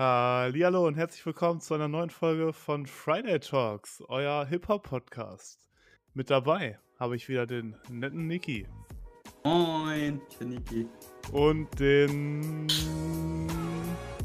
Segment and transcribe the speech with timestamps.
[0.00, 5.58] Hallihallo und herzlich willkommen zu einer neuen Folge von Friday Talks, euer Hip-Hop-Podcast.
[6.14, 8.66] Mit dabei habe ich wieder den netten Niki.
[9.44, 10.88] Moin, ich bin Niki.
[11.32, 12.66] Und den.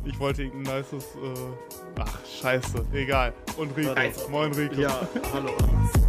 [0.05, 1.13] Ich wollte irgendein nices.
[1.15, 1.99] Äh...
[1.99, 3.33] Ach, scheiße, egal.
[3.57, 3.93] Und Rico.
[3.93, 4.31] Scheiße.
[4.31, 4.79] Moin, Rico.
[4.79, 5.51] Ja, hallo.
[5.59, 5.89] Hallo,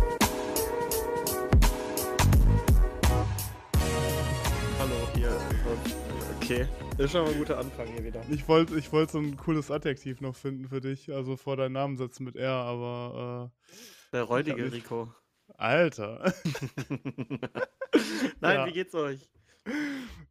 [6.96, 7.04] Okay.
[7.04, 8.22] Ist schon mal ein guter Anfang hier wieder.
[8.30, 11.72] Ich wollte ich wollt so ein cooles Adjektiv noch finden für dich, also vor deinen
[11.72, 13.52] Namen setzen mit R, aber.
[14.12, 15.12] Der Ich räudige nicht- Rico.
[15.48, 15.52] Äh...
[15.59, 16.24] Alter.
[18.41, 18.66] Nein, Ja.
[18.66, 19.30] wie geht's euch?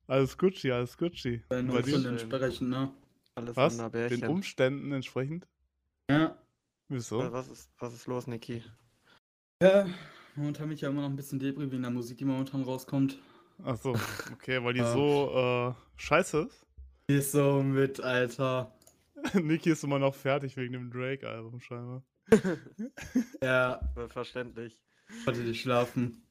[0.08, 1.42] alles Gucci, alles Gucci.
[1.50, 1.72] Bei dir?
[1.72, 2.92] Umständen entsprechend, ne?
[3.36, 3.78] Alles Was?
[3.92, 5.48] Den Umständen entsprechend?
[6.10, 6.38] Ja.
[6.90, 7.22] Wieso?
[7.22, 8.64] Äh, Was ist, was ist los, Niki?
[9.62, 9.86] Ja,
[10.36, 13.18] momentan bin ich ja immer noch ein bisschen debris wegen der Musik, die momentan rauskommt.
[13.64, 13.96] Ach so,
[14.34, 16.66] okay, weil die so äh, scheiße ist.
[17.10, 18.72] Die ist so mit, Alter.
[19.34, 22.04] Niki ist immer noch fertig wegen dem Drake-Album scheinbar.
[23.42, 24.82] Ja, Verständlich.
[25.24, 26.24] konnte nicht schlafen.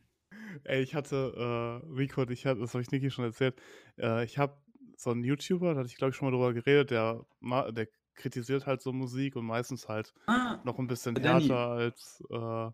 [0.65, 3.61] Ey, ich hatte, äh, Rico, ich hatte, das habe ich Niki schon erzählt,
[3.99, 4.57] äh, ich habe
[4.97, 7.25] so einen YouTuber, da hatte ich glaube ich schon mal drüber geredet, der,
[7.73, 11.49] der kritisiert halt so Musik und meistens halt Ah, noch ein bisschen Der Danny.
[11.49, 12.73] härter als, äh, ein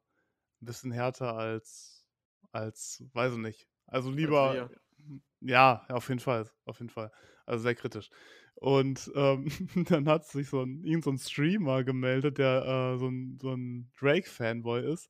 [0.60, 2.06] bisschen härter als,
[2.52, 3.68] als, weiß ich nicht.
[3.90, 4.70] Also lieber,
[5.40, 7.10] ja, auf jeden Fall, auf jeden Fall.
[7.46, 8.10] Also sehr kritisch.
[8.56, 9.48] Und ähm,
[9.88, 13.52] dann hat sich so ein, irgend so ein Streamer gemeldet, der äh, so ein, so
[13.54, 15.08] ein Drake-Fanboy ist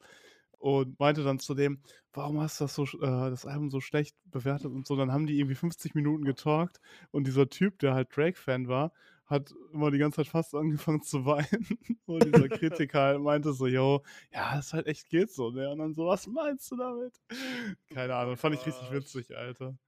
[0.59, 1.81] und meinte dann zu dem,
[2.13, 4.97] warum hast du das, so, äh, das Album so schlecht bewertet und so.
[4.97, 8.93] Dann haben die irgendwie 50 Minuten getalkt und dieser Typ, der halt Drake-Fan war,
[9.31, 11.67] hat immer die ganze Zeit fast angefangen zu weinen.
[12.07, 15.71] Und dieser Kritiker halt meinte so, yo, ja, das halt echt geht so, ne?
[15.71, 17.15] Und dann so, was meinst du damit?
[17.95, 19.79] Keine Ahnung, fand ich richtig witzig, Alter.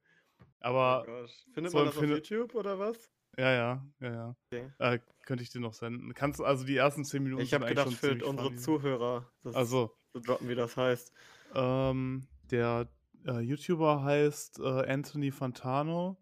[0.61, 1.27] Aber, Oh.
[1.53, 3.11] Findet so man das auf YouTube oder was?
[3.37, 4.37] ja, ja, ja, ja.
[4.51, 4.71] Okay.
[4.79, 6.15] Äh, könnte ich dir noch senden.
[6.15, 8.57] Kannst du, also die ersten 10 Minuten Ich habe gedacht, für unsere funny.
[8.61, 11.13] Zuhörer das Also, zu droppen, wie das heißt.
[11.55, 12.89] ähm, der
[13.27, 16.17] äh, YouTuber heißt äh, Anthony Fantano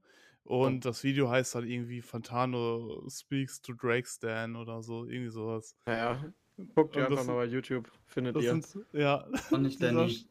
[0.45, 5.77] und das Video heißt halt irgendwie Fantano speaks to Drake Stan oder so, irgendwie sowas.
[5.87, 6.25] Naja,
[6.75, 8.51] guckt ihr Und das einfach mal bei YouTube, findet Das ihr.
[8.63, 10.27] sind, ja, war nicht dieser, Danny.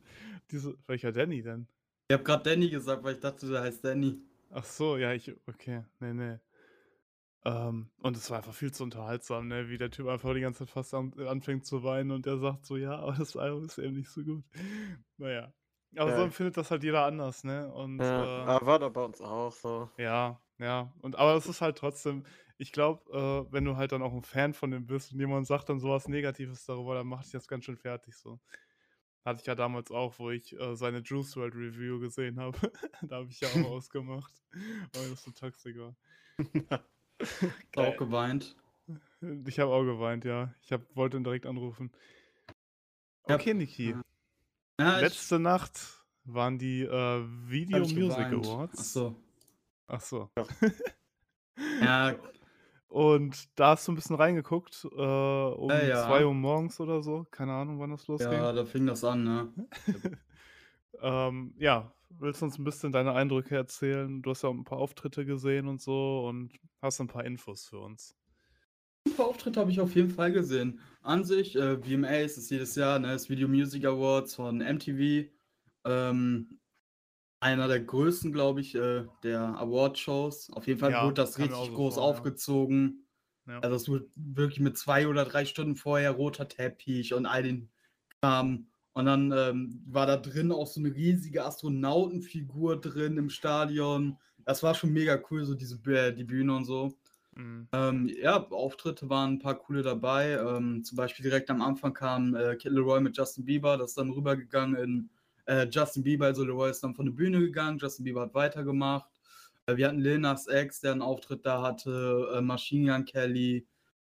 [0.52, 1.68] Diese, welcher Danny denn?
[2.08, 4.20] Ich hab grad Danny gesagt, weil ich dachte, der heißt Danny.
[4.52, 6.38] Ach so, ja, ich, okay, nee, nee.
[7.46, 10.59] Ähm, und es war einfach viel zu unterhaltsam, ne, wie der Typ einfach die ganze
[10.59, 13.78] Zeit fast an, anfängt zu weinen und der sagt so, ja, aber das Album ist
[13.78, 14.44] eben nicht so gut.
[15.18, 15.53] Naja.
[15.98, 16.26] Aber so Ja.
[16.26, 17.72] empfindet das halt jeder anders, ne?
[17.74, 19.90] Und Ja, äh, aber war doch bei uns auch so.
[19.98, 20.94] ja, ja.
[21.02, 22.24] Und aber es ist halt trotzdem,
[22.58, 23.12] ich glaube,
[23.50, 25.80] äh, wenn du halt dann auch ein Fan von dem bist und jemand sagt dann
[25.80, 28.40] sowas Negatives darüber, dann macht dich das ganz schön fertig so.
[29.26, 32.60] Hatte ich ja damals auch, wo ich äh, seine Juice World Review gesehen habe.
[33.04, 34.34] da habe ich ja auch ausgemacht,
[34.94, 35.96] weil das so toxisch war.
[37.76, 38.56] Auch geweint.
[39.48, 40.54] Ich habe auch geweint, ja.
[40.62, 41.92] Ich hab, wollte ihn direkt anrufen.
[43.28, 43.36] Ja.
[43.36, 43.96] Okay, Niki.
[44.79, 48.45] Ja, ich Letzte Nacht waren die äh, Video ich Music geweint.
[48.45, 48.75] Awards.
[48.78, 49.16] Ach so.
[49.88, 50.29] Ach so.
[51.81, 52.16] Ja,
[52.88, 56.06] Und da hast du ein bisschen reingeguckt, äh, um Ja, ja.
[56.07, 57.25] 2 Uhr morgens oder so.
[57.31, 58.31] Keine Ahnung, wann das losging.
[58.31, 59.53] ja, da fing das an, ne?
[61.01, 64.22] ähm, ja, willst du uns ein bisschen deine Eindrücke erzählen?
[64.22, 67.66] Du hast ja auch ein paar Auftritte gesehen und so und hast ein paar Infos
[67.66, 68.16] für uns.
[69.19, 70.80] Paar Auftritte habe ich auf jeden Fall gesehen.
[71.02, 75.30] An sich, äh, VMAs ist jedes Jahr, ne, das Video Music Awards von MTV.
[75.84, 76.59] Ähm,
[77.41, 80.52] einer der größten, glaube ich, äh, der Award-Shows.
[80.52, 83.08] Auf jeden Fall Ja, wurde das richtig so groß vor, aufgezogen.
[83.46, 83.59] Ja.
[83.59, 87.69] Also es wurde wirklich mit zwei oder drei Stunden vorher roter Teppich und all den
[88.22, 88.68] Kram.
[88.94, 94.18] Und dann ähm, war da drin auch so eine riesige Astronautenfigur drin im Stadion.
[94.46, 96.94] Das war schon mega cool, so diese Bü- die Bühne und so.
[97.35, 97.67] Mhm.
[97.72, 100.31] Ähm, ja, Auftritte waren ein paar coole dabei.
[100.31, 103.97] Ähm, zum Beispiel direkt am Anfang kam äh, Kid Leroy mit Justin Bieber, das ist
[103.97, 105.09] dann rübergegangen in
[105.45, 109.09] äh, Justin Bieber, also Leroy ist dann von der Bühne gegangen, Justin Bieber hat weitergemacht.
[109.66, 113.67] Äh, wir hatten Lil Nas X, der einen Auftritt da hatte, äh, Machine Gun Kelly,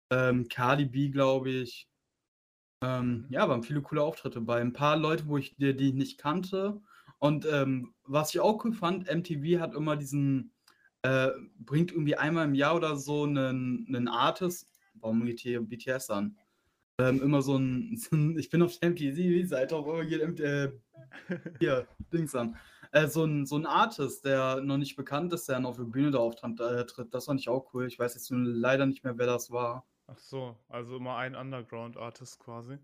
[0.09, 1.88] ähm, Cardi B, glaube ich.
[2.81, 4.59] Ähm, ja, waren viele coole Auftritte bei.
[4.59, 6.81] Ein paar Leute, wo ich die, die ich nicht kannte.
[7.19, 10.53] Und ähm, was ich auch cool fand, MTV hat immer diesen,
[11.04, 11.30] äh,
[11.60, 16.38] bringt irgendwie einmal im Jahr oder so einen, einen Artist, warum geht hier BTS an?
[17.00, 20.40] Ähm, immer so ein, so ein, ich bin auf der MTV-Seite, auf einmal geht MT,
[20.40, 20.72] äh,
[21.60, 22.56] hier, Dings an.
[22.92, 25.84] Äh, so, ein, so ein Artist, der noch nicht bekannt ist, der dann auf der
[25.84, 27.88] Bühne da auftritt, äh, das fand ich auch cool.
[27.88, 29.86] Ich weiß jetzt nur leider nicht mehr, wer das war.
[30.08, 32.78] Ach so, also immer ein Underground-Artist quasi.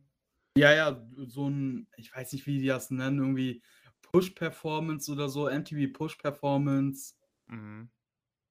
[0.57, 3.61] Ja, ja, so ein, ich weiß nicht, wie die das nennen, irgendwie
[4.01, 7.15] Push-Performance oder so, MTV Push-Performance.
[7.47, 7.89] Mhm.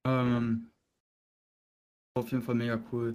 [0.08, 0.70] Ähm,
[2.14, 3.14] Auf jeden Fall mega cool.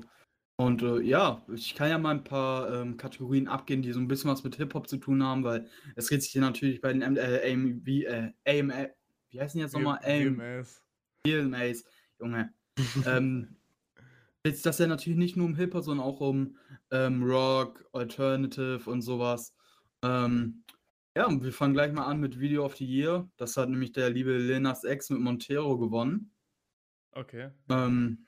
[0.56, 4.08] Und äh, ja, ich kann ja mal ein paar ähm, Kategorien abgehen, die so ein
[4.08, 7.02] bisschen was mit Hip-Hop zu tun haben, weil es dreht sich hier natürlich bei den
[7.02, 8.90] M äh, AM, wie, äh, AMA,
[9.32, 10.00] wie heißen die jetzt nochmal?
[10.04, 10.84] AM, VMAs.
[11.26, 11.86] VMAs,
[12.20, 12.54] Junge.
[13.08, 13.56] ähm,
[14.46, 16.58] jetzt das ja natürlich nicht nur um Hip-Hop, sondern auch um
[16.92, 19.56] ähm, Rock, Alternative und sowas.
[20.04, 20.64] Ähm,
[21.18, 23.30] ja, und wir fangen gleich mal an mit Video of the Year.
[23.38, 26.32] Das hat nämlich der liebe Lil Nas X mit Montero gewonnen.
[27.16, 27.50] Okay.
[27.70, 28.26] Ähm,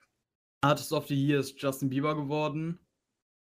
[0.61, 2.79] Artist of the Year ist Justin Bieber geworden.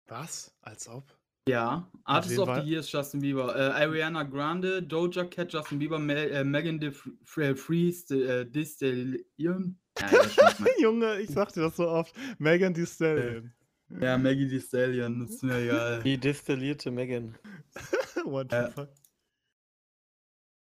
[0.08, 0.56] Was?
[0.62, 1.16] Als ob?
[1.48, 3.54] Ja, Artist of war- the Year ist Justin Bieber.
[3.56, 6.92] Äh, Ariana Grande, Doja Cat, Justin Bieber, Me äh, Megan Thee
[7.24, 9.78] Freeze, äh, Distillion.
[10.00, 10.70] Ja, ja, mal.
[10.82, 12.16] Junge, ich sag dir das so oft.
[12.40, 13.54] Megan Thee Stallion.
[14.00, 16.02] ja, Maggie Thee Stallion, das ist mir egal.
[16.04, 17.38] Die destillierte Megan.
[18.26, 18.72] What the Äh.
[18.72, 18.90] fuck?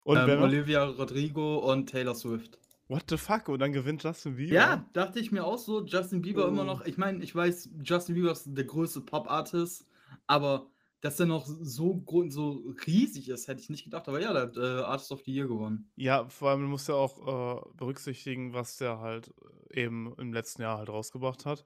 [0.06, 0.42] Und Ähm?
[0.42, 2.58] Olivia Rodrigo und Taylor Swift.
[2.88, 3.50] What the fuck?
[3.50, 4.54] Und dann gewinnt Justin Bieber?
[4.54, 5.84] Ja, dachte ich mir auch so.
[5.86, 6.50] Justin Bieber Oh.
[6.50, 6.86] immer noch.
[6.86, 9.86] Ich meine, ich weiß, Justin Bieber ist der größte Pop-Artist,
[10.26, 10.68] aber
[11.02, 14.08] dass er noch so, so riesig ist, hätte ich nicht gedacht.
[14.08, 15.92] Aber ja, der hat äh, Artist of the Year gewonnen.
[15.96, 17.20] Ja, vor allem du musst ja auch
[17.68, 19.34] äh, berücksichtigen, was der halt
[19.74, 21.66] äh, eben im letzten Jahr halt rausgebracht hat.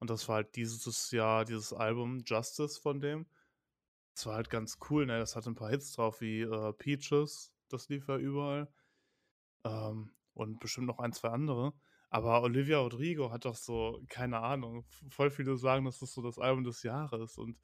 [0.00, 3.26] Und das war halt dieses Jahr, dieses Album Justice von dem.
[4.14, 5.18] Das war halt ganz cool, ne?
[5.18, 8.68] Das hatte ein paar Hits drauf, wie äh, Peaches, das lief ja überall.
[9.64, 11.72] Ähm, und bestimmt noch ein, zwei andere.
[12.10, 16.38] Aber Olivia Rodrigo hat doch so, keine Ahnung, voll viele sagen, dass das so das
[16.38, 17.58] Album des Jahres und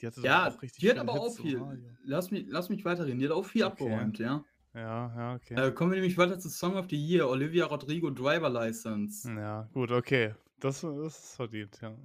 [0.00, 1.96] die hatte Ja, auch richtig die hat aber auch Hits im viel.
[2.02, 3.18] Lass mich, lass mich weiterreden.
[3.20, 3.70] Die hat auch viel Okay.
[3.72, 4.44] abgeräumt, ja.
[4.74, 5.54] Ja, ja, okay.
[5.54, 7.28] Äh, kommen wir nämlich weiter zu Song of the Year.
[7.28, 9.28] Olivia Rodrigo Driver License.
[9.28, 10.34] Ja, gut, okay.
[10.60, 11.96] Das, das ist verdient, ja.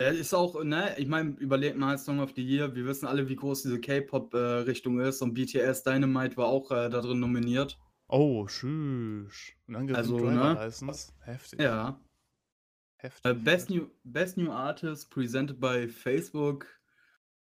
[0.00, 2.74] Er ist auch, ne, ich meine, überlegt mal Song of the Year.
[2.74, 7.00] Wir wissen alle, wie groß diese K-Pop-Richtung ist und BTS Dynamite war auch äh, da
[7.00, 7.78] drin nominiert.
[8.08, 9.52] Oh, tschüss.
[9.66, 10.54] Und dann Also, Driver ne?
[10.54, 11.12] License.
[11.20, 11.60] Heftig.
[11.60, 12.00] Ja.
[13.00, 13.30] Heftig.
[13.30, 13.76] Äh, Best, heftig.
[13.76, 16.66] New, Best New Artist presented by Facebook.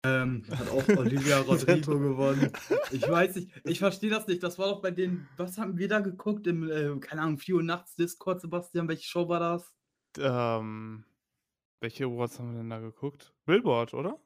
[0.04, 2.52] Ähm, hat auch Olivia Rodrigo gewonnen.
[2.92, 4.42] Ich weiß nicht, ich verstehe das nicht.
[4.42, 6.48] Das war doch bei den, was haben wir da geguckt?
[6.48, 9.74] Im, äh, keine Ahnung, 4 Uhr nachts Discord, Sebastian, welche Show war das?
[10.20, 11.06] Ähm,
[11.82, 13.34] welche Awards haben wir denn da geguckt?
[13.46, 14.20] Billboard, oder?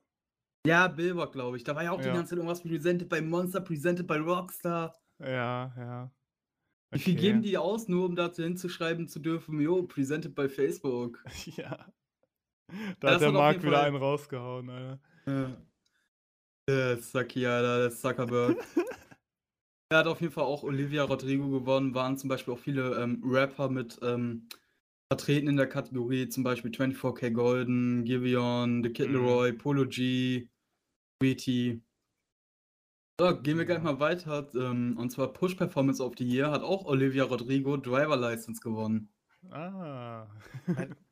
[0.67, 1.63] Ja, Billboard, glaube ich.
[1.63, 2.13] Da war ja auch die Ja.
[2.13, 4.95] ganze Zeit irgendwas presented by Monster, presented by Rockstar.
[5.19, 6.11] Ja, ja.
[6.91, 11.23] Wie viel geben die aus, nur um dazu hinzuschreiben zu dürfen, jo, presented by Facebook?
[11.57, 11.91] Ja.
[12.99, 14.99] Da Das hat der Marc wieder einen rausgehauen, Alter.
[15.27, 15.55] Ja.
[16.67, 18.57] Der Sucky, Alter, der Zuckerberg.
[19.91, 23.21] er hat auf jeden Fall auch Olivia Rodrigo gewonnen, waren zum Beispiel auch viele ähm,
[23.23, 24.47] Rapper mit ähm,
[25.11, 29.13] vertreten in der Kategorie, zum Beispiel 24K Golden, Giveon, The Kid Mhm.
[29.13, 30.49] Leroy, Polo G,
[31.21, 31.84] Sweetie.
[33.19, 34.49] So, gehen wir gleich mal weiter.
[34.55, 39.09] Ähm, und zwar Push Performance of the Year hat auch Olivia Rodrigo Driver License gewonnen.
[39.51, 40.27] Ah.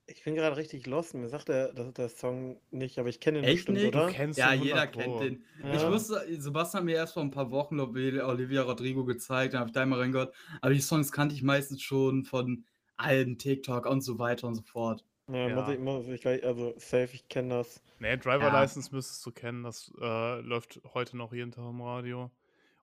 [0.06, 1.14] Ich bin gerade richtig lost.
[1.14, 3.96] Mir sagt der, der, der Song nicht, aber ich kenne ihn Echt bestimmt, nicht?
[3.96, 4.08] oder?
[4.08, 5.44] Du kennst Ja, den jeder 100 kennt den.
[5.64, 5.74] Ja.
[5.76, 9.70] Ich wusste, Sebastian hat mir erst vor ein paar Wochen Olivia Rodrigo gezeigt, dann habe
[9.70, 10.36] ich da mal reingehört.
[10.60, 12.66] Aber die Songs kannte ich meistens schon von
[12.98, 15.06] allen TikTok und so weiter und so fort.
[15.28, 15.56] Ja, Ja.
[15.56, 17.82] Muss, ich, muss ich gleich, also safe, ich kenne das.
[18.00, 18.62] Nee, Driver Ja.
[18.62, 19.64] License müsstest du kennen.
[19.64, 22.32] Das äh, läuft heute noch jeden Tag im Radio.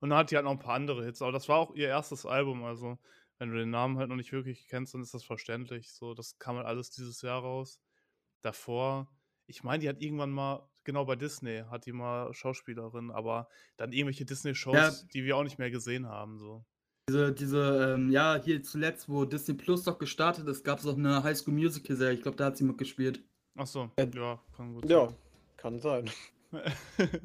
[0.00, 1.20] Und dann hat die halt noch ein paar andere Hits.
[1.20, 2.64] Aber das war auch ihr erstes Album.
[2.64, 2.98] Also,
[3.38, 5.92] wenn du den Namen halt noch nicht wirklich kennst, dann ist das verständlich.
[5.92, 7.78] So, das kam halt alles dieses Jahr raus.
[8.42, 9.08] Davor,
[9.46, 13.92] ich meine, die hat irgendwann mal, genau bei Disney, hat die mal Schauspielerin, aber dann
[13.92, 14.90] irgendwelche Disney-Shows, Ja.
[15.12, 16.38] die wir auch nicht mehr gesehen haben.
[16.38, 16.64] So.
[17.10, 20.96] Diese, diese, ähm, ja, hier zuletzt, wo Disney Plus doch gestartet ist, gab es auch
[20.96, 22.14] eine High School Musical Serie.
[22.14, 23.20] Ich glaube, da hat sie mitgespielt.
[23.56, 25.16] Achso, Äh, ja, kann gut Ja, sein.
[25.56, 26.10] kann sein.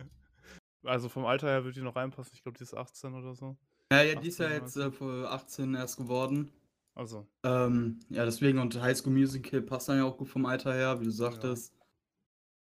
[0.83, 2.31] also vom Alter her würde die noch reinpassen.
[2.33, 3.55] Ich glaube, die ist 18 oder so.
[3.91, 6.51] Ja, ja, die ist ja 18, jetzt äh, vor 18 erst geworden.
[6.95, 10.73] Also, Ähm, ja, deswegen und High School Musical passt dann ja auch gut vom Alter
[10.73, 11.75] her, wie du sagtest.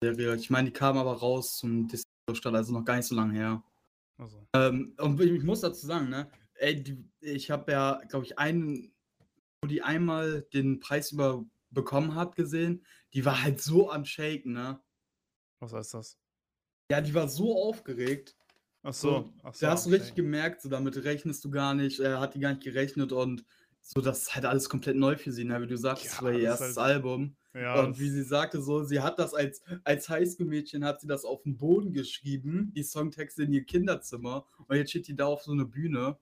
[0.01, 0.37] Serie.
[0.37, 3.33] Ich meine, die kam aber raus zum Disney Plus also noch gar nicht so lange
[3.35, 3.65] her.
[4.17, 4.47] also.
[4.55, 8.39] Ähm, und ich, ich muss dazu sagen, ne, ey, die, ich habe ja, glaube ich,
[8.39, 8.93] einen,
[9.63, 14.53] wo die einmal den Preis über bekommen hat, gesehen, die war halt so am Shaken,
[14.53, 14.81] ne?
[15.61, 16.19] Was heißt das?
[16.91, 18.37] Ja, die war so aufgeregt.
[18.83, 22.01] Ach So, ach so Da hast du richtig gemerkt, so damit rechnest du gar nicht,
[22.01, 23.45] äh, hat die gar nicht gerechnet und
[23.83, 25.61] so, das ist halt alles komplett neu für sie, ne?
[25.63, 27.37] Wie du sagst, das Ja, war ihr das erstes halt- Album.
[27.55, 31.07] Ja, und wie das- sie sagte, so, sie hat das als, als Highschool-Mädchen, hat sie
[31.07, 35.27] das auf den Boden geschrieben, die Songtexte in ihr Kinderzimmer und jetzt steht die da
[35.27, 36.19] auf so einer Bühne.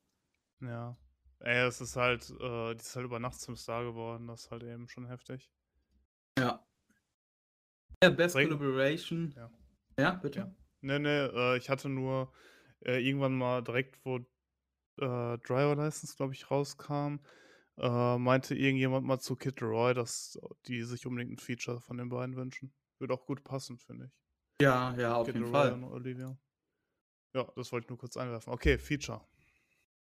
[0.61, 0.97] Ja.
[1.41, 4.27] Ey, es ist halt, äh, die ist halt über Nacht zum Star geworden.
[4.27, 5.50] Das ist halt eben schon heftig.
[6.38, 6.65] Ja.
[8.03, 9.33] Ja, Best Bring- Collaboration.
[9.37, 9.50] Ja.
[9.99, 10.38] Ja, bitte.
[10.41, 10.55] Ja.
[10.81, 12.33] Nee, nee, äh, ich hatte nur
[12.85, 17.19] äh, irgendwann mal direkt, wo äh, Driver License, glaube ich, rauskam,
[17.77, 22.09] äh, meinte irgendjemand mal zu Kid Leroy, dass die sich unbedingt ein Feature von den
[22.09, 22.73] beiden wünschen.
[22.99, 24.12] Würde auch gut passen, finde ich.
[24.62, 25.73] Ja, ja, auf Kid jeden Leroy Fall.
[25.73, 26.37] und Olivia.
[27.35, 28.53] Ja, das wollte ich nur kurz einwerfen.
[28.53, 29.25] Okay, Feature.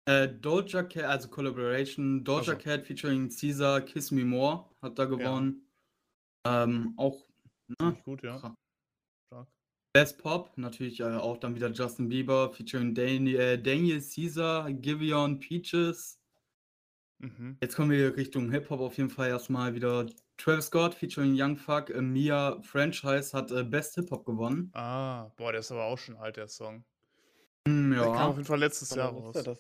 [0.05, 2.57] Äh, Doja Cat, also Collaboration, Doja Ach so.
[2.57, 5.69] Cat featuring Caesar, Kiss Me More hat da gewonnen.
[6.45, 7.25] Ähm, auch
[7.81, 7.97] ne?
[8.05, 8.39] Gut, ja.
[8.39, 8.57] Stark.
[9.95, 15.39] Best Pop, natürlich äh, auch dann wieder Justin Bieber featuring Daniel, äh, Daniel Caesar, Giveon,
[15.39, 16.19] Peaches.
[17.19, 17.59] Mhm.
[17.61, 20.07] Jetzt kommen wir Richtung Hip-Hop auf jeden Fall erstmal wieder.
[20.39, 24.71] Travis Scott featuring Young Fuck, äh, Mia Franchise hat äh, Best Hip-Hop gewonnen.
[24.73, 26.85] Ah, boah, der ist aber auch schon alt, der Song.
[27.69, 28.27] Hm, Der kam ja.
[28.27, 29.59] auf jeden Fall letztes Jahr ist raus.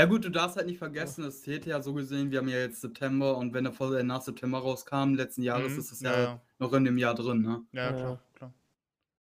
[0.00, 0.04] Der?
[0.04, 2.58] Ja gut, du darfst halt nicht vergessen, es zählt ja so gesehen, wir haben ja
[2.58, 5.78] jetzt September und wenn er vor, äh, nach September rauskam, letzten Jahres, Mhm.
[5.78, 7.64] ist es Ja, ja, noch in dem Jahr drin, ne?
[7.72, 8.54] Ja, ja, klar, klar.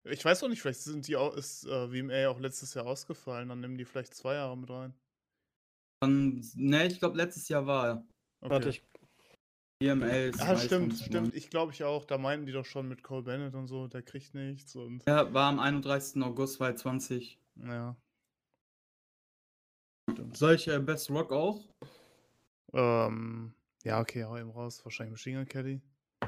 [0.04, 3.50] Ich weiß auch nicht, vielleicht sind die auch, ist äh, VMA auch letztes Jahr ausgefallen,
[3.50, 4.94] dann nehmen die vielleicht zwei Jahre mit rein.
[6.02, 8.08] Dann, ne, ich glaube letztes Jahr war er.
[8.42, 8.54] Okay.
[8.54, 8.84] Warte, ich.
[9.80, 11.36] EMA ist Ja, stimmt, stimmt.
[11.36, 12.06] Ich glaube ich auch.
[12.06, 15.34] Da meinten die doch schon mit Cole Bennett und so, der kriegt nichts und Ja,
[15.34, 16.24] war am 31.
[16.24, 17.40] August 2020.
[17.56, 17.96] ja.
[20.34, 21.60] Soll ich äh, Best Rock auch?
[22.74, 24.84] Ähm, ja, okay, hau eben raus.
[24.84, 25.82] Wahrscheinlich Machine Gun Kelly.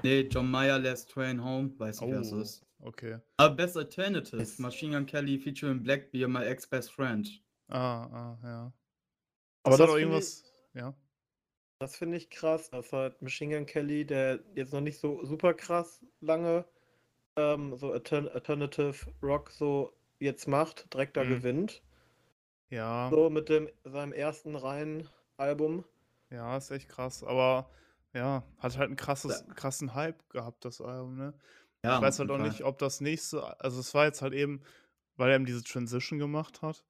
[0.03, 2.39] Nee, John Mayer, Last Train Home, weiß nicht, wer es Oh.
[2.41, 2.65] ist.
[2.81, 3.17] Okay.
[3.37, 4.59] Aber Best Alternative, Yes.
[4.59, 7.29] Machine Gun Kelly featuring Blackbeard, my ex-best friend.
[7.69, 8.73] Ah, ah, ja.
[9.63, 10.43] Aber das doch finde ich, irgendwas.
[10.73, 10.93] Ja.
[11.79, 15.53] das finde ich krass, dass halt Machine Gun Kelly, der jetzt noch nicht so super
[15.53, 16.65] krass lange
[17.35, 18.93] ähm, so Altern Alternative
[19.23, 21.29] Rock so jetzt macht, direkt da Mhm.
[21.29, 21.81] gewinnt.
[22.69, 25.83] Ja, So mit dem seinem ersten reinen Album.
[26.29, 27.23] ja, ist echt krass.
[27.23, 27.69] Aber
[28.13, 31.33] ja, hat halt einen krasses, krassen Hype gehabt, das Album, ne?
[31.83, 34.61] Ja, ich weiß halt auch nicht, ob das nächste, also es war jetzt halt eben,
[35.15, 36.85] weil er eben diese Transition gemacht hat.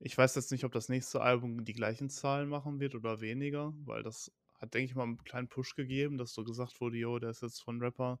[0.00, 3.74] Ich weiß jetzt nicht, ob das nächste Album die gleichen Zahlen machen wird oder weniger,
[3.84, 7.18] weil das hat, denke ich mal, einen kleinen Push gegeben, dass so gesagt wurde, yo,
[7.18, 8.20] der ist jetzt von Rapper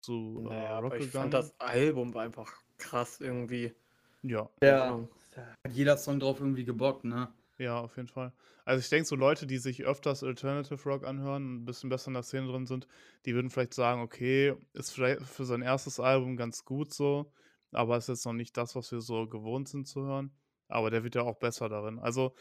[0.00, 1.22] zu äh, Naja, Rock aber ich gegangen.
[1.22, 3.74] fand das Album war einfach krass irgendwie.
[4.22, 7.32] ja, Ja, Hat jeder Song drauf irgendwie gebockt, ne?
[7.58, 8.32] ja, auf jeden Fall.
[8.64, 12.08] Also ich denke, so Leute, die sich öfters Alternative Rock anhören und ein bisschen besser
[12.08, 12.86] in der Szene drin sind,
[13.24, 17.32] die würden vielleicht sagen, okay, ist vielleicht für sein erstes Album ganz gut so,
[17.72, 20.36] aber ist jetzt noch nicht das, was wir so gewohnt sind zu hören.
[20.68, 21.98] Aber der wird ja auch besser darin.
[21.98, 22.34] Also,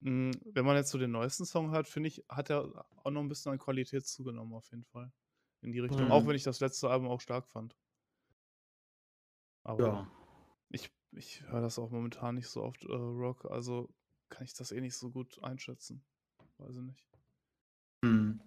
[0.00, 3.20] mh, wenn man jetzt so den neuesten Song hört, finde ich, hat er auch noch
[3.22, 5.12] ein bisschen an Qualität zugenommen, auf jeden Fall.
[5.62, 6.06] In die Richtung.
[6.06, 6.12] Mhm.
[6.12, 7.76] Auch wenn ich das letzte Album auch stark fand.
[9.64, 10.06] Aber Ja.
[10.70, 13.88] ich, ich höre das auch momentan nicht so oft, äh, Rock, also
[14.28, 16.04] kann ich das eh nicht so gut einschätzen.
[16.58, 17.06] Weiß ich nicht.
[18.04, 18.40] Hm.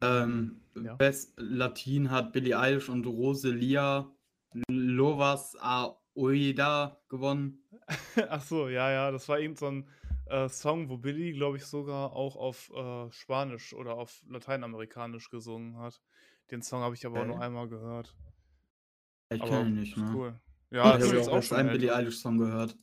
[0.00, 0.96] Ähm, Ja.
[0.96, 4.10] Best Latin hat Billie Eilish und Roselia
[4.68, 7.62] Lovas Aoida gewonnen.
[8.28, 9.88] Ach so, ja, ja, das war irgend so ein
[10.26, 15.78] äh, Song, wo Billy, glaube ich, sogar auch auf äh, Spanisch oder auf Lateinamerikanisch gesungen
[15.78, 16.02] hat.
[16.50, 17.44] Den Song habe ich aber auch nur Okay.
[17.44, 18.14] einmal gehört.
[19.30, 20.04] Ich kenne ihn nicht, ne?
[20.14, 20.40] cool.
[20.72, 21.96] Ich Ja, habe das ist ja jetzt auch schon einen Billie älter.
[21.98, 22.76] Eilish Song gehört.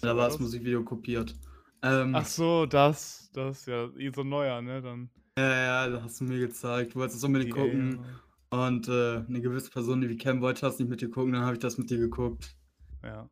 [0.00, 0.40] Da war das das?
[0.40, 1.34] Musikvideo kopiert.
[1.82, 5.10] Ähm, Ach so, das, das, ja, eh so ein neuer, ne, dann.
[5.38, 5.48] ja,
[5.86, 6.94] ja, da hast du mir gezeigt.
[6.94, 8.04] Du wolltest es unbedingt Die gucken.
[8.50, 11.42] Und äh, eine gewisse Person, die wir kennen wollte, hast nicht mit dir gucken, dann
[11.44, 12.56] habe ich das mit dir geguckt.
[13.02, 13.28] Ja.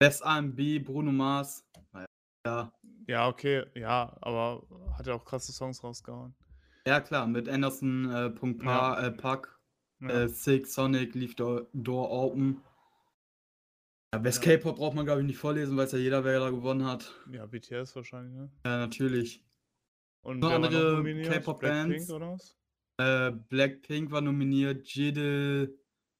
[0.00, 1.64] Best R&B, Bruno Mars.
[2.46, 2.72] Ja,
[3.06, 4.62] Ja, okay, ja, aber
[4.96, 6.34] hat ja auch krasse Songs rausgehauen.
[6.86, 9.58] ja klar, mit Anderson, äh, Punkt pa äh, Pack,
[10.00, 10.08] Ja.
[10.22, 12.62] äh, Sick, Sonic, Leave the Door Open.
[14.12, 14.56] Ja, Best Ja.
[14.56, 17.14] K-Pop braucht man, glaube ich, nicht vorlesen, weiß ja jeder, wer da gewonnen hat.
[17.32, 18.50] ja, BTS wahrscheinlich, ne?
[18.64, 19.44] Ja, natürlich.
[20.22, 21.02] Und Noch andere?
[21.22, 22.06] K-Pop-Bands?
[22.06, 22.56] Blackpink oder was?
[22.98, 25.78] Äh, Blackpink war nominiert, Jidel,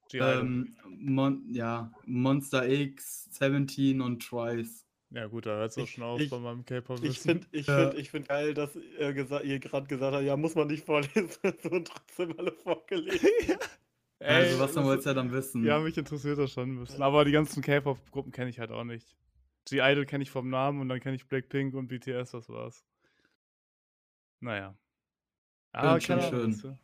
[0.09, 0.39] G-Idol.
[0.41, 4.87] ähm, Mon ja, Monster X, Seventeen und Twice.
[5.13, 7.03] Ja gut, da hört es auch schon auf ich- bei meinem K-Pop.
[7.03, 7.89] Ich finde ich Ja.
[7.91, 9.11] find, ich find geil, dass ihr,
[9.43, 11.29] ihr gerade gesagt habt, ja, muss man nicht vorlesen,
[11.63, 13.29] so und trotzdem alle vorgelesen.
[14.21, 15.65] also, was dann wolltest du ja dann wissen?
[15.65, 17.03] Ja, mich interessiert das schon ein bisschen.
[17.03, 19.17] Aber die ganzen K-Pop-Gruppen kenne ich halt auch nicht.
[19.69, 22.85] G-Idol kenne ich vom Namen und dann kenne ich Blackpink und BTS, das war's.
[24.41, 24.75] Naja.
[25.73, 26.79] Ah, Schön, schön.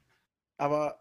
[0.58, 1.00] Aber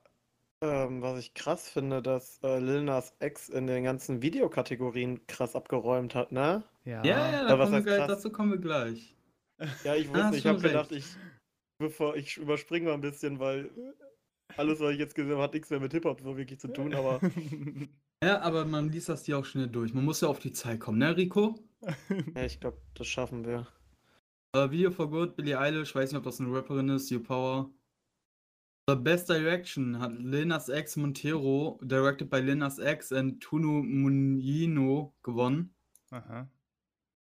[0.61, 5.55] ähm, was ich krass finde, dass äh, Lil Nas X in den ganzen Videokategorien krass
[5.55, 6.63] abgeräumt hat, ne?
[6.83, 7.03] Ja.
[7.03, 8.07] Ja, ja, Aber da was kommen gleich, krass?
[8.07, 9.15] dazu kommen wir gleich.
[9.83, 11.19] Ja, ich Ah, wusste, hast ich habe gedacht, ich,
[11.79, 13.71] bevor ich überspringe mal ein bisschen, weil
[14.57, 16.95] alles, was ich jetzt gesehen habe, hat nichts mehr mit Hip-Hop so wirklich zu tun,
[16.95, 17.21] aber
[18.23, 19.93] Ja, aber man liest das hier auch schnell durch.
[19.93, 21.55] Man muss ja auf die Zeit kommen, ne, Rico?
[22.35, 23.67] ja, ich glaube, das schaffen wir.
[24.55, 27.69] Uh, Video for Good, Billie Eilish, weiß nicht, ob das eine Rapperin ist, You Power.
[28.87, 33.81] The Best Direction hat Lil Nas X Montero, directed by Lil Nas X and Tunu
[33.81, 35.73] Munino, gewonnen.
[36.11, 36.47] Aha.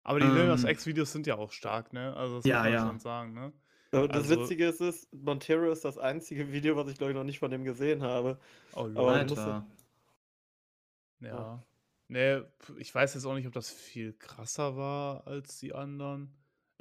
[0.04, 0.66] Aber die Ähm.
[0.68, 2.16] X-Videos sind ja auch stark, ne?
[2.16, 2.88] Also das Ja, muss man ja.
[2.88, 3.54] schon sagen, ne?
[3.92, 7.18] Aber das Also- Witzige ist, ist, Montero ist das einzige Video, was ich glaube ich
[7.18, 8.40] noch nicht von dem gesehen habe.
[8.76, 9.66] Oh, muss- Alter.
[11.22, 11.64] Ja.
[12.10, 12.42] Nee,
[12.78, 16.32] ich weiß jetzt auch nicht, ob das viel krasser war als die anderen.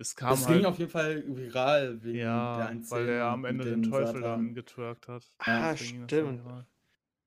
[0.01, 3.13] Es kam Es halt, ging auf jeden Fall viral wegen der ja, einen weil Szene
[3.13, 4.23] er am Ende den dem Teufel Satan.
[4.23, 5.23] dann getwerkt hat.
[5.39, 6.43] Ah, das stimmt.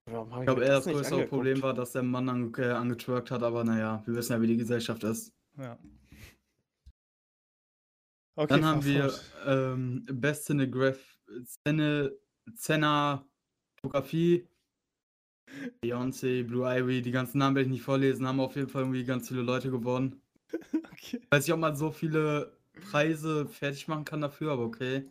[0.06, 1.30] Warum Ich ich glaube, eher das das größere angeguckt?
[1.30, 4.48] Problem war, dass der Mann ange äh, angetwerkt hat, aber naja, wir wissen ja, wie
[4.48, 5.34] die Gesellschaft ist.
[5.58, 5.78] Ja.
[8.36, 9.14] Okay, Dann haben wir
[9.46, 12.14] ähm, Best Cinegraph, Szene,
[12.56, 14.48] Szenografie,
[15.84, 19.04] Beyoncé, Blue Ivy, die ganzen Namen werde ich nicht vorlesen, haben auf jeden Fall irgendwie
[19.04, 20.22] ganz viele Leute gewonnen.
[20.94, 21.22] Okay.
[21.32, 25.10] Weiß nicht, ob man so viele Preise fertig machen kann dafür, aber okay.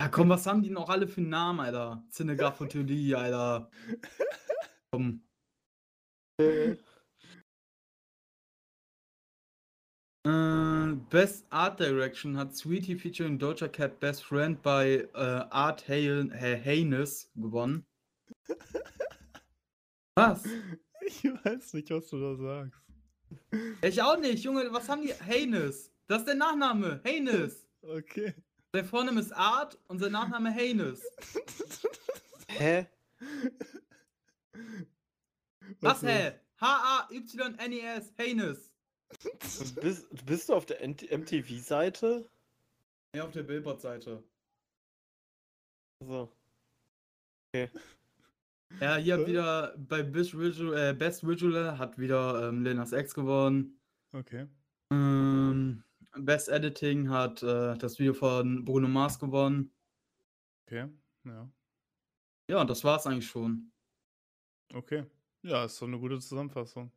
[0.00, 2.04] Ja, komm, was haben die noch alle für Namen, Alter?
[2.10, 3.70] Cinegraphotelie, Alter.
[4.92, 5.22] Komm.
[6.38, 6.76] Äh,
[11.10, 16.60] Best Art Direction hat Sweetie featuring Doja Cat Best Friend bei äh, Art Hay Hay
[16.62, 17.86] Haynes gewonnen.
[20.14, 20.44] Was?
[21.06, 22.82] Ich weiß nicht, was du da sagst.
[23.82, 25.12] Ich auch nicht, Junge, was haben die?
[25.12, 25.92] Haynes.
[26.06, 27.00] Das ist der Nachname.
[27.04, 27.66] Haynes.
[27.82, 28.34] Okay.
[28.72, 31.02] Sein Vorname ist Art und sein Nachname Haynes.
[32.48, 32.86] Hä?
[35.80, 36.32] Was, hä?
[36.60, 38.12] H-A-Y-N-E-S.
[38.18, 38.72] Haynes.
[39.20, 42.28] Du bist, du bist du auf der MTV-Seite?
[43.14, 44.22] Ja, auf der Billboard-Seite.
[46.00, 46.32] So.
[48.80, 52.92] Ja, hier hat wieder bei Best Visual, äh, Best Visual hat wieder ähm, Lil Nas
[52.92, 53.80] X gewonnen.
[54.12, 54.46] Okay.
[54.92, 55.82] Ähm,
[56.18, 59.72] Best Editing hat äh, das Video von Bruno Mars gewonnen.
[60.66, 60.88] Okay.
[61.24, 61.50] Ja.
[62.48, 63.72] Ja, und das war's eigentlich schon.
[64.74, 65.04] Okay.
[65.42, 66.92] Ja, ist doch eine gute Zusammenfassung.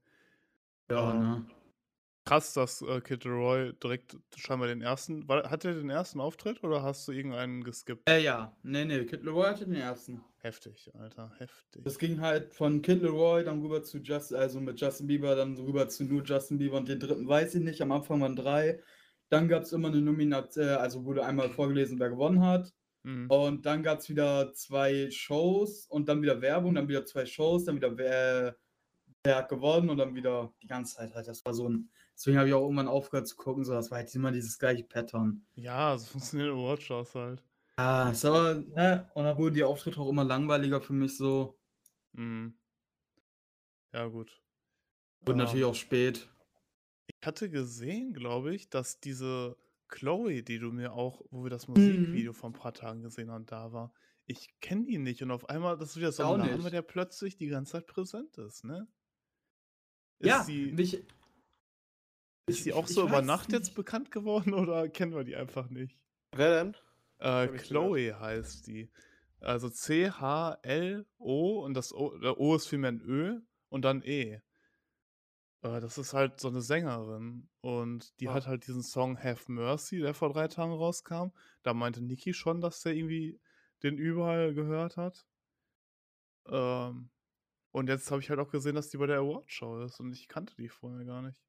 [0.89, 1.45] Ja, Ähm, ne?
[2.25, 5.27] Krass, dass äh, Kid Roy direkt scheinbar den ersten.
[5.27, 8.07] War, hat er den ersten Auftritt oder hast du irgendeinen geskippt?
[8.07, 8.55] Äh, ja.
[8.61, 10.23] Nee, nee, Kid Leroy hatte den ersten.
[10.41, 11.83] Heftig, Alter, heftig.
[11.83, 15.57] Das ging halt von Kid Leroy dann rüber zu Just, also mit Justin Bieber, dann
[15.57, 17.81] rüber zu nur Justin Bieber und den dritten weiß ich nicht.
[17.81, 18.79] Am Anfang waren drei.
[19.29, 22.73] Dann gab es immer eine Nomination, also wurde einmal vorgelesen, wer gewonnen hat.
[23.03, 23.29] Mhm.
[23.29, 27.65] Und dann gab es wieder zwei Shows und dann wieder Werbung, dann wieder zwei Shows,
[27.65, 28.57] dann wieder wer,
[29.23, 31.27] wer hat gewonnen und dann wieder die ganze Zeit halt.
[31.27, 31.89] Das war so ein.
[32.15, 34.83] Deswegen habe ich auch irgendwann aufgehört zu gucken, so das war halt immer dieses gleiche
[34.83, 35.45] Pattern.
[35.55, 37.43] Ja, so funktioniert Watchhouse halt.
[37.77, 39.09] Ah, so, ne?
[39.13, 41.57] Und dann wurden die Auftritte auch immer langweiliger für mich so.
[42.13, 42.59] Mhm.
[43.93, 44.41] Ja, gut.
[45.25, 46.29] Und natürlich Ähm, auch spät.
[47.09, 51.67] Ich hatte gesehen, glaube ich, dass diese Chloe, die du mir auch, wo wir das
[51.67, 51.71] Mhm.
[51.73, 53.93] Musikvideo vor ein paar Tagen gesehen haben, da war.
[54.25, 56.83] Ich kenne die nicht und auf einmal, das ist wieder so Auch ein Name, der
[56.83, 58.87] plötzlich die ganze Zeit präsent ist, ne?
[60.21, 61.03] Ja, Ist sie, mich,
[62.47, 63.75] ist sie auch ich so über Nacht jetzt nicht.
[63.75, 65.97] bekannt geworden oder kennen wir die einfach nicht?
[66.35, 66.77] Wer denn?
[67.19, 68.91] Äh, Chloe heißt die.
[69.39, 74.41] Also C-H-L-O und das O, der O ist vielmehr ein Ö und dann E.
[75.61, 78.33] Äh, das ist halt so eine Sängerin und die Ah.
[78.35, 81.31] hat halt diesen Song Have Mercy, der vor drei Tagen rauskam.
[81.63, 83.39] Da meinte Niki schon, dass der irgendwie
[83.83, 85.25] den überall gehört hat.
[86.47, 87.09] Ähm,
[87.71, 90.27] und jetzt habe ich halt auch gesehen, dass die bei der Awardshow ist und ich
[90.27, 91.41] kannte die vorher gar nicht.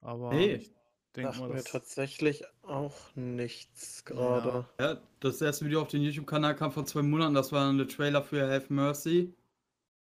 [0.00, 0.54] Aber Nee.
[0.56, 0.74] ich
[1.14, 1.64] denke mal, mir dass.
[1.64, 4.68] tatsächlich auch nichts gerade.
[4.78, 7.88] ja, das erste Video auf dem YouTube-Kanal kam vor zwei Monaten, das war dann der
[7.88, 9.34] Trailer für Have Mercy.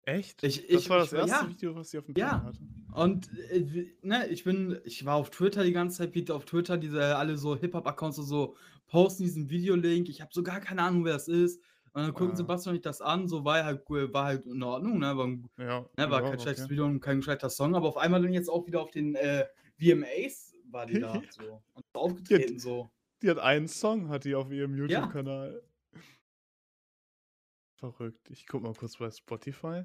[0.02, 0.42] Echt?
[0.42, 1.48] Ich, das ich, war ich, das erste ja.
[1.50, 2.30] Video, was sie auf dem Ja.
[2.30, 2.60] Channel hatte.
[2.94, 6.78] Und äh, ne, ich bin, ich war auf Twitter die ganze Zeit, wie auf Twitter
[6.78, 10.08] diese alle so Hip-Hop-Accounts und so posten diesen Videolink.
[10.08, 11.60] Ich habe so gar keine Ahnung, wer das ist.
[11.92, 12.36] Und dann gucken Ah.
[12.36, 15.16] Sebastian und ich das an, so war halt, war halt in Ordnung, ne?
[15.16, 16.72] War, Ja, ne, war ja, kein schlechtes okay.
[16.72, 19.46] Video und kein schlechter Song, aber auf einmal dann jetzt auch wieder auf den äh,
[19.78, 21.62] VMAs war die da so.
[21.74, 22.90] Und aufgetreten so.
[23.22, 25.00] Die hat einen Song, hat die auf ihrem Ja.
[25.00, 25.62] YouTube-Kanal.
[27.76, 28.30] Verrückt.
[28.30, 29.84] Ich guck mal kurz bei Spotify.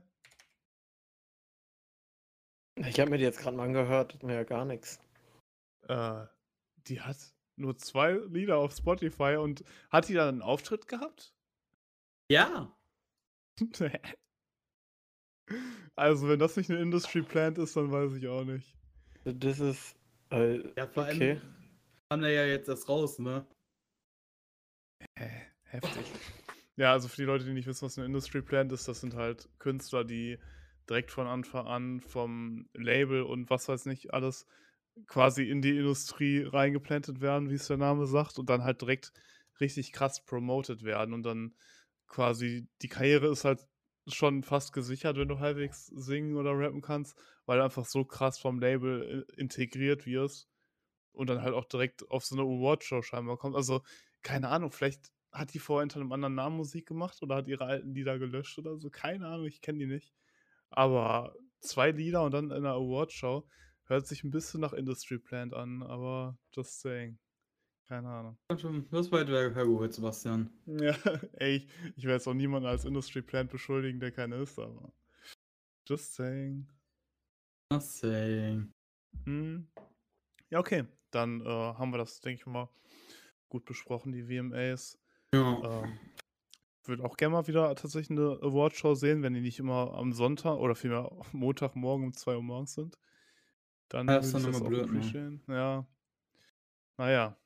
[2.75, 4.99] Ich habe mir die jetzt gerade mal angehört, hat mir ja gar nichts.
[5.88, 6.25] Äh,
[6.88, 7.17] die hat
[7.55, 11.33] nur zwei Lieder auf Spotify und hat die dann einen Auftritt gehabt?
[12.31, 12.75] Ja.
[15.95, 18.75] also, wenn das nicht eine Industry Plant ist, dann weiß ich auch nicht.
[19.23, 19.95] Das ist.
[20.31, 21.41] Äh, Ja, vor allem Okay.
[22.09, 23.45] kam der ja jetzt erst raus, ne?
[25.17, 25.29] Hä?
[25.65, 26.05] Heftig.
[26.75, 29.13] Ja, also für die Leute, die nicht wissen, was eine Industry Plant ist, das sind
[29.13, 30.39] halt Künstler, die
[30.89, 34.47] direkt von Anfang an vom Label und was weiß nicht alles
[35.07, 39.11] quasi in die Industrie reingeplantet werden, wie es der Name sagt, und dann halt direkt
[39.59, 41.55] richtig krass promoted werden und dann
[42.07, 43.65] quasi die Karriere ist halt
[44.07, 48.37] schon fast gesichert, wenn du halbwegs singen oder rappen kannst, weil du einfach so krass
[48.37, 50.49] vom Label integriert wirst
[51.13, 53.55] und dann halt auch direkt auf so eine Award-Show scheinbar kommt.
[53.55, 53.81] Also,
[54.21, 57.65] keine Ahnung, vielleicht hat die vorher unter einem anderen Namen Musik gemacht oder hat ihre
[57.65, 58.89] alten Lieder gelöscht oder so.
[58.89, 60.13] Keine Ahnung, ich kenne die nicht.
[60.73, 63.47] Aber zwei Lieder und dann in einer Award-Show
[63.86, 67.19] hört sich ein bisschen nach Industry Plant an, aber just saying.
[67.88, 68.38] Keine Ahnung.
[68.47, 70.49] Du hast weit hergeholt, Sebastian.
[70.65, 70.95] Ja,
[71.33, 74.93] ey, ich, ich werde jetzt auch niemanden als Industry Plant beschuldigen, der keiner ist, aber
[75.88, 76.67] just saying.
[77.71, 78.71] Just saying.
[79.25, 79.67] Hm.
[80.49, 80.86] Ja, okay.
[81.12, 82.69] Dann äh, haben wir das, denke ich mal,
[83.49, 84.97] gut besprochen, die VMAs.
[85.33, 85.83] Ja.
[85.83, 85.99] Ähm,
[86.87, 90.57] würde auch gerne mal wieder tatsächlich eine Awardshow sehen, wenn die nicht immer am Sonntag
[90.57, 92.97] oder vielmehr Montagmorgen um 2 Uhr morgens sind.
[93.89, 95.45] Dann Ja, würde ist ich dann das immer auch blöd, ne?
[95.47, 95.85] Ja.
[96.97, 97.37] Naja.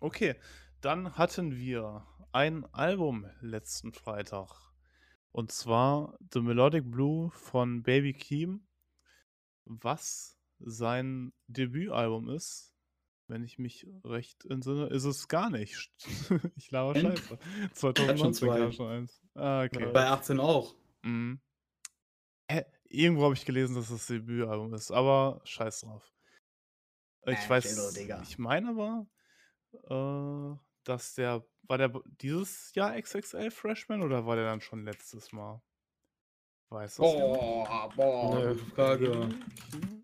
[0.00, 0.34] Okay,
[0.80, 4.72] dann hatten wir ein Album letzten Freitag.
[5.32, 8.66] Und zwar The Melodic Blue von Baby Keem,
[9.64, 12.74] was sein Debütalbum ist.
[13.28, 15.90] Wenn ich mich recht entsinne, ist es gar nicht.
[16.56, 17.38] ich laber scheiße.
[17.74, 18.58] 2019 zwei.
[18.58, 19.20] gab schon eins.
[19.34, 19.92] Ah, okay.
[19.92, 20.74] Bei 18 auch.
[21.02, 21.38] Mhm.
[22.50, 22.64] Hä?
[22.88, 26.10] Irgendwo habe ich gelesen, dass das Debütalbum ist, aber scheiß drauf.
[27.26, 28.22] Ich Äh, weiß, Digga.
[28.22, 29.06] ich meine aber,
[30.54, 35.32] äh, dass der, war der dieses Jahr XXL Freshman oder war der dann schon letztes
[35.32, 35.60] Mal?
[36.70, 37.34] Weiß das jemand?
[37.34, 39.10] Boah, boah, Frage.
[39.10, 40.02] Baby?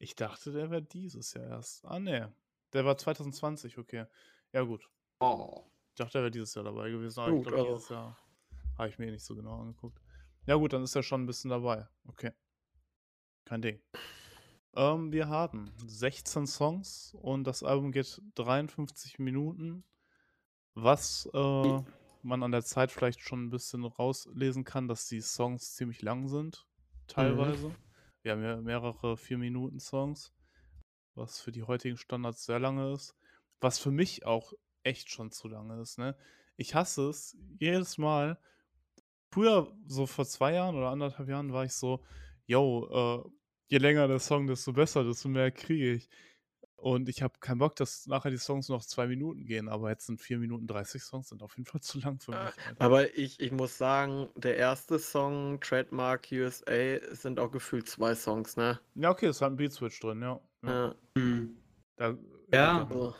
[0.00, 1.84] Ich dachte, der wäre dieses Jahr erst.
[1.84, 2.34] Ah, ne.
[2.72, 4.06] Der war 2020, okay.
[4.52, 4.88] Ja, gut.
[5.20, 5.64] Oh.
[5.90, 8.16] Ich dachte, er wäre dieses Jahr dabei gewesen, aber ich Gut, glaube, also- dieses Jahr
[8.76, 10.00] habe ich mir nicht so genau angeguckt.
[10.46, 11.88] Ja, gut, dann ist er schon ein bisschen dabei.
[12.06, 12.32] Okay.
[13.44, 13.80] Kein Ding.
[14.76, 19.84] Ähm, wir haben 16 Songs und das Album geht 53 Minuten,
[20.74, 21.82] was äh,
[22.22, 26.28] man an der Zeit vielleicht schon ein bisschen rauslesen kann, dass die Songs ziemlich lang
[26.28, 26.66] sind,
[27.08, 27.74] teilweise.
[28.22, 30.32] Wir haben ja mehrere 4-Minuten-Songs,
[31.18, 33.14] was für die heutigen Standards sehr lange ist.
[33.60, 34.52] Was für mich auch
[34.82, 36.16] echt schon zu lange ist, ne?
[36.56, 38.38] Ich hasse es jedes Mal.
[39.30, 42.04] Früher, so vor zwei Jahren oder anderthalb Jahren, war ich so,
[42.46, 43.30] yo, äh,
[43.68, 46.08] je länger der Song, desto besser, desto mehr kriege ich.
[46.78, 50.06] Und ich habe keinen Bock, dass nachher die Songs noch zwei Minuten gehen, aber jetzt
[50.06, 52.40] sind 4 Minuten 30 Songs, sind auf jeden Fall zu lang für mich.
[52.40, 52.76] Alter.
[52.78, 58.56] Aber ich, ich muss sagen, der erste Song, Trademark USA, sind auch gefühlt zwei Songs,
[58.56, 58.78] ne?
[58.94, 60.40] Ja, okay, es hat ein Beat-Switch drin, ja.
[60.64, 60.70] Ja.
[60.86, 60.94] Ja.
[61.16, 61.56] Hm.
[61.96, 62.16] Da,
[62.52, 62.82] Ja.
[62.82, 62.92] okay.
[62.94, 63.14] So.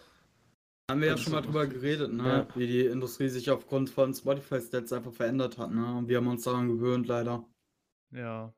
[0.90, 2.46] Haben wir ja schon mal drüber geredet, ne?
[2.48, 2.56] Ja.
[2.56, 5.96] Wie die Industrie sich aufgrund von Spotify-Stats einfach verändert hat, ne?
[5.98, 7.46] Und wir haben uns daran gewöhnt, leider.
[8.10, 8.54] Ja.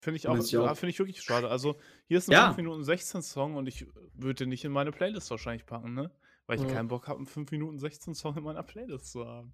[0.00, 1.48] Finde ich auch, ja finde ich wirklich schade.
[1.48, 1.76] Also,
[2.08, 2.46] hier ist ein Ja.
[2.46, 6.10] 5 Minuten 16 Song und ich würde den nicht in meine Playlist wahrscheinlich packen, ne?
[6.46, 6.72] Weil ich Ja.
[6.72, 9.52] keinen Bock habe, einen 5 Minuten 16 Song in meiner Playlist zu haben.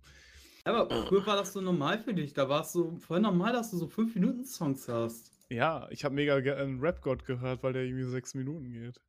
[0.64, 2.32] Aber früher war das so normal für dich.
[2.32, 5.30] Da war es so voll normal, dass du so 5-Minuten-Songs hast.
[5.50, 9.00] Ja, ich habe mega einen Rap-God gehört, weil der irgendwie 6 Minuten geht.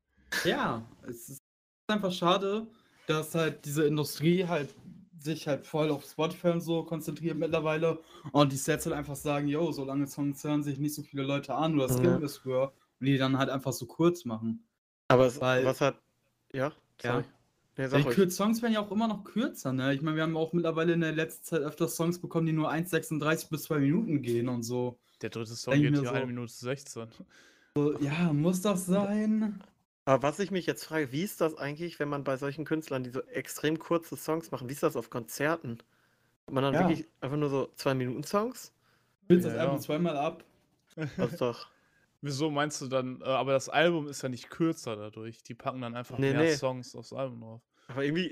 [0.45, 1.39] Ja, es ist
[1.88, 2.67] einfach schade,
[3.08, 4.73] dass halt diese Industrie halt
[5.19, 7.99] sich halt voll auf Spotify und so konzentriert mittlerweile
[8.32, 11.23] und die Sets halt einfach sagen, yo, so lange Songs hören sich nicht so viele
[11.23, 11.93] Leute an oder Ja.
[11.93, 12.71] skippen es früher
[13.02, 14.63] und die dann halt einfach so kurz machen.
[15.10, 15.99] Aber es, Weil- was hat.
[16.54, 16.71] Ja?
[17.02, 17.23] Ja.
[17.80, 18.04] Ja, die.
[18.04, 19.94] Kür- Songs werden ja auch immer noch kürzer, ne?
[19.94, 22.70] Ich meine, wir haben auch mittlerweile in der letzten Zeit öfter Songs bekommen, die nur
[22.70, 25.00] 1,36 bis 2 Minuten gehen und so.
[25.22, 26.13] Der dritte Song Denk geht mir hier so.
[26.15, 27.08] 1 Minute 16.
[27.76, 27.98] so.
[28.00, 29.62] Ja, muss das sein?
[30.04, 33.04] Aber was ich mich jetzt frage, wie ist das eigentlich, wenn man bei solchen Künstlern,
[33.04, 35.78] die so extrem kurze Songs machen, wie ist das auf Konzerten?
[36.48, 36.80] Hat man dann Ja.
[36.82, 38.74] wirklich einfach nur so zwei Minuten Songs?
[39.24, 39.80] Spielst Ja, das ja.
[39.80, 40.44] zweimal ab?
[41.15, 41.68] Das ist doch.
[42.22, 45.42] Wieso meinst du dann, äh, aber das Album ist ja nicht kürzer dadurch.
[45.44, 46.56] Die packen dann einfach Nee, mehr nee.
[46.56, 47.62] Songs aufs Album drauf.
[47.88, 48.28] Aber irgendwie,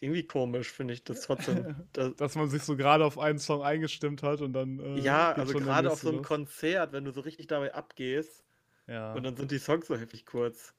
[0.00, 1.76] irgendwie komisch, finde ich das trotzdem.
[1.92, 4.78] Das, Dass man sich so gerade auf einen Song eingestimmt hat und dann.
[4.78, 6.22] Äh, ja, also gerade auf so einem.
[6.22, 8.44] Konzert, wenn du so richtig dabei abgehst
[8.86, 9.12] Ja.
[9.14, 10.74] und dann sind die Songs so heftig kurz.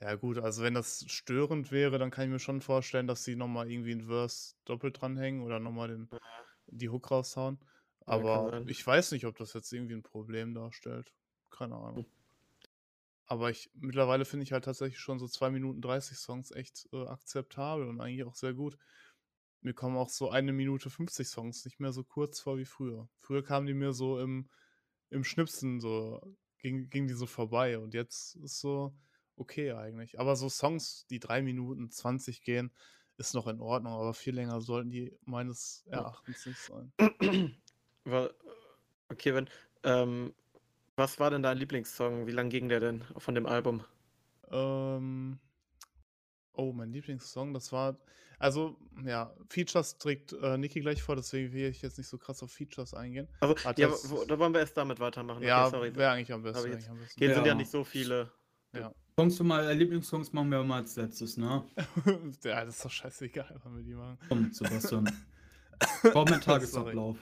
[0.00, 3.36] ja, gut, also wenn das störend wäre, dann kann ich mir schon vorstellen, dass sie
[3.36, 6.08] nochmal irgendwie ein Verse doppelt dranhängen oder nochmal den,
[6.66, 7.58] die Hook raushauen.
[8.06, 8.68] Ja, Aber sein.
[8.68, 11.12] ich weiß nicht, ob das jetzt irgendwie ein Problem darstellt.
[11.50, 12.06] Keine Ahnung.
[13.26, 17.06] Aber ich mittlerweile finde ich halt tatsächlich schon so 2 Minuten 30 Songs echt äh,
[17.06, 18.78] akzeptabel und eigentlich auch sehr gut.
[19.60, 23.08] Mir kommen auch so eine Minute 50 Songs nicht mehr so kurz vor wie früher.
[23.18, 24.48] Früher kamen die mir so im,
[25.10, 26.20] im Schnipsen so,
[26.58, 28.96] ging, ging die so vorbei und jetzt ist so
[29.36, 30.18] okay eigentlich.
[30.18, 32.72] Aber so Songs, die 3 Minuten 20 gehen,
[33.18, 36.92] ist noch in Ordnung, aber viel länger sollten die meines Erachtens nicht sein.
[39.10, 39.48] Okay, wenn.
[39.84, 40.34] Ähm,
[40.98, 42.26] was war denn dein Lieblingssong?
[42.26, 43.82] Wie lang ging der denn von dem Album?
[44.50, 45.38] Ähm,
[46.52, 47.96] oh, mein Lieblingssong, das war,
[48.38, 52.42] also, ja, Features trägt äh, Niki gleich vor, deswegen will ich jetzt nicht so krass
[52.42, 53.28] auf Features eingehen.
[53.40, 55.42] Also, Hat ja, das- wo, da wollen wir erst damit weitermachen.
[55.42, 55.96] Ja, Okay, sorry.
[55.96, 56.66] wäre eigentlich am besten.
[56.72, 57.18] Eigentlich am besten.
[57.18, 57.54] Hier sind ja Ja.
[57.54, 58.30] nicht so viele.
[58.74, 58.92] Ja.
[59.18, 61.64] Songs für mal, äh, Lieblingssongs machen wir mal als letztes, ne?
[62.44, 64.18] ja, das ist doch scheißegal, was wir die machen.
[64.28, 65.06] Komm, Sebastian.
[66.02, 66.40] Einen Sorry.
[66.40, 67.18] Tagesablauf.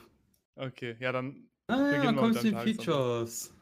[0.55, 2.57] Okay, ja, dann Ah ja, mit zu den.
[2.57, 3.53] Features.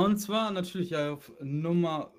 [0.00, 2.10] Und zwar natürlich auf Nummer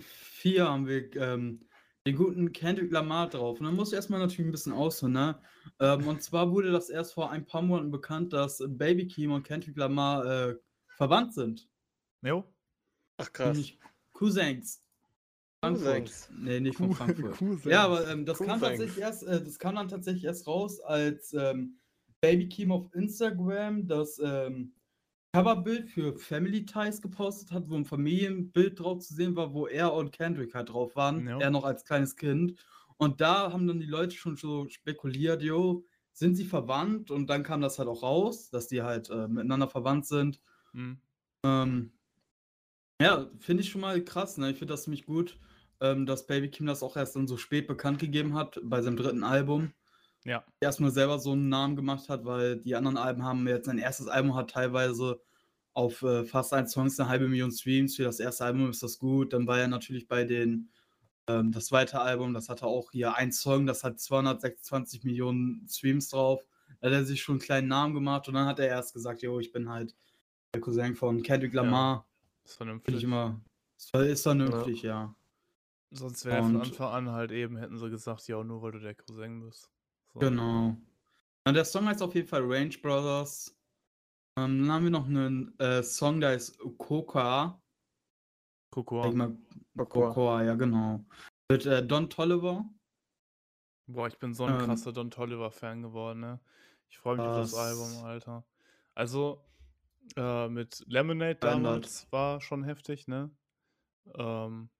[0.00, 1.60] 4 haben wir ähm,
[2.04, 3.60] den guten Kendrick Lamar drauf.
[3.60, 5.38] Und dann muss ich erstmal natürlich ein bisschen ausholen, ne?
[5.78, 9.44] Ähm, und zwar wurde das erst vor ein paar Monaten bekannt, dass Baby Keem und
[9.44, 10.56] Kendrick Lamar äh,
[10.96, 11.68] verwandt sind.
[12.22, 12.44] Jo.
[13.16, 13.48] Ach krass.
[13.48, 13.78] Nämlich
[14.12, 14.82] Cousins.
[15.62, 16.00] Frankfurt.
[16.00, 16.30] Cousins.
[16.36, 17.32] Nee, nicht von Frankfurt.
[17.38, 17.64] Cousins.
[17.64, 21.32] Ja, aber ähm, das, kam tatsächlich erst, äh, das kam dann tatsächlich erst raus, als
[21.32, 21.78] ähm,
[22.20, 24.72] Baby Keem auf Instagram das ähm,
[25.32, 29.92] Coverbild für Family Ties gepostet hat, wo ein Familienbild drauf zu sehen war, wo er
[29.92, 31.26] und Kendrick halt drauf waren.
[31.26, 31.38] Ja.
[31.38, 32.56] Er noch als kleines Kind.
[32.96, 37.10] Und da haben dann die Leute schon so spekuliert, jo, sind sie verwandt?
[37.10, 40.40] Und dann kam das halt auch raus, dass die halt äh, miteinander verwandt sind.
[40.72, 41.00] Hm.
[41.44, 41.92] Ähm,
[43.00, 44.36] ja, finde ich schon mal krass.
[44.36, 44.50] Ne?
[44.50, 45.38] Ich finde das ziemlich gut,
[45.80, 48.96] ähm, dass Baby Kim das auch erst dann so spät bekannt gegeben hat bei seinem
[48.96, 49.72] dritten Album.
[50.24, 50.44] Ja.
[50.60, 54.06] Erstmal selber so einen Namen gemacht hat, weil die anderen Alben haben jetzt sein erstes
[54.06, 55.20] Album hat teilweise
[55.72, 57.96] auf äh, fast ein Songs eine halbe Million Streams.
[57.96, 59.32] Für das erste Album ist das gut.
[59.32, 60.70] Dann war er natürlich bei den,
[61.26, 66.08] ähm, das zweite Album, das hatte auch hier ein Song, das hat 226 Millionen Streams
[66.10, 66.44] drauf.
[66.80, 69.22] Da hat er sich schon einen kleinen Namen gemacht und dann hat er erst gesagt,
[69.22, 69.94] jo, ich bin halt
[70.54, 71.62] der Cousin von Kendrick Ja.
[71.62, 72.06] Lamar.
[72.44, 73.04] Ist Finde ich vernünftig.
[73.04, 73.40] immer.
[73.76, 75.14] Ist, vernünftig, ja.
[75.92, 78.94] Sonst wäre von Anfang an halt eben, hätten sie gesagt, ja, nur weil du der
[78.94, 79.70] Cousin bist.
[80.14, 80.20] So.
[80.20, 80.76] Genau.
[81.46, 83.56] Und der Song heißt auf jeden Fall Range Brothers.
[84.38, 87.60] Ähm, dann haben wir noch einen äh, Song, der ist Coca.
[88.70, 89.02] Cocoa.
[89.02, 89.84] Cocoa.
[89.84, 91.04] Cocoa, ja, genau.
[91.50, 92.64] Mit äh, Don Tolliver.
[93.88, 94.66] Boah, ich bin so ein Ähm.
[94.66, 96.40] krasser Don Tolliver-Fan geworden, ne?
[96.88, 97.54] Ich freue mich auf das?
[97.54, 98.44] Album, Alter.
[98.94, 99.44] Also,
[100.16, 103.30] äh, mit Lemonade damals war schon heftig, ne?
[104.14, 104.70] Ähm,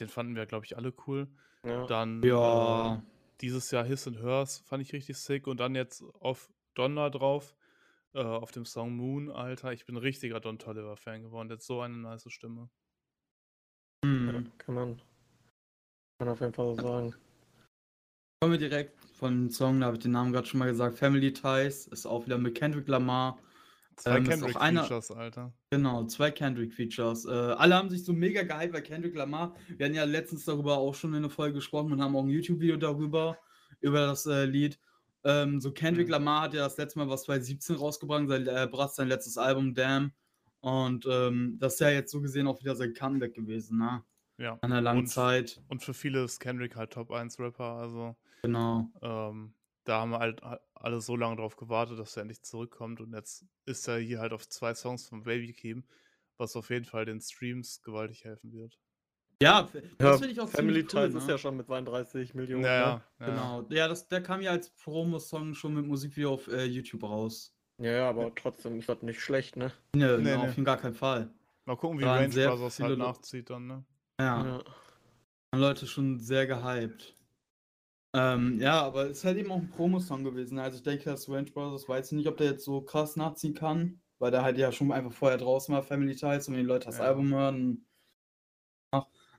[0.00, 1.28] den fanden wir, glaube ich, alle cool.
[1.64, 1.86] Ja.
[1.86, 2.96] Dann Ja.
[2.96, 3.00] äh,
[3.40, 5.46] dieses Jahr His and Hers fand ich richtig sick.
[5.46, 7.54] Und dann jetzt auf Donna drauf,
[8.14, 9.72] äh, auf dem Song Moon, Alter.
[9.72, 11.50] Ich bin ein richtiger Don Tolliver-Fan geworden.
[11.50, 12.70] Hat so eine nice Stimme.
[14.04, 14.52] Ja, Hm.
[14.58, 14.96] kann man.
[16.18, 17.14] Kann man auf jeden Fall so sagen.
[18.40, 20.96] Kommen wir direkt von dem Song, da habe ich den Namen gerade schon mal gesagt.
[20.96, 23.38] Family Ties ist auch wieder mit Kendrick Lamar.
[23.98, 25.52] Zwei Ähm, Kendrick-Features, Alter.
[25.70, 27.24] Genau, zwei Kendrick-Features.
[27.26, 29.54] Äh, alle haben sich so mega gehypt bei Kendrick Lamar.
[29.76, 32.30] Wir hatten ja letztens darüber auch schon in der Folge gesprochen und haben auch ein
[32.30, 33.38] YouTube-Video darüber,
[33.80, 34.78] über das äh, Lied.
[35.24, 36.12] Ähm, so Kendrick Mhm.
[36.12, 39.74] Lamar hat ja das letzte Mal was 2017 rausgebracht, sein, äh, brachte sein letztes Album
[39.74, 40.12] Damn.
[40.60, 44.02] Und ähm, das ist ja jetzt so gesehen auch wieder sein Comeback gewesen, ne?
[44.38, 44.52] Ja.
[44.60, 45.60] An einer langen Und- Zeit.
[45.68, 48.88] Und für viele ist Kendrick halt Top 1 Rapper, also Genau.
[49.02, 49.52] ähm,
[49.88, 50.42] da haben wir halt
[50.74, 54.32] alle so lange drauf gewartet, dass er endlich zurückkommt und jetzt ist er hier halt
[54.32, 55.84] auf zwei Songs von Baby Keem,
[56.36, 58.78] was auf jeden Fall den Streams gewaltig helfen wird.
[59.40, 61.32] Ja, das Ja, finde ich auch Family ziemlich cool, Ties ist ne?
[61.32, 62.64] ja schon mit 32 Millionen.
[62.64, 62.76] Ja, ne?
[62.76, 63.26] ja, ja.
[63.26, 63.66] Genau.
[63.70, 67.54] Ja, das, der kam ja als Promo-Song schon mit Musikvideo auf äh, YouTube raus.
[67.80, 69.72] Ja, ja, aber trotzdem ist das nicht schlecht, ne?
[69.94, 70.48] Nö, Nee, auf nee.
[70.48, 71.32] jeden gar keinen Fall.
[71.64, 73.84] Mal gucken, wie waren Range Brothers halt nachzieht dann, ne?
[74.20, 74.44] Ja.
[74.44, 74.64] Ja.
[75.52, 77.14] waren Leute schon sehr gehypt.
[78.14, 80.58] Ähm, ja, aber es ist halt eben auch ein Promo-Song gewesen.
[80.58, 83.54] Also ich denke, dass Range Brothers weiß ich nicht, ob der jetzt so krass nachziehen
[83.54, 86.66] kann, weil der halt ja schon einfach vorher draußen war, Family Ties, und wenn die
[86.66, 87.04] Leute das Ja.
[87.04, 87.84] Album hören.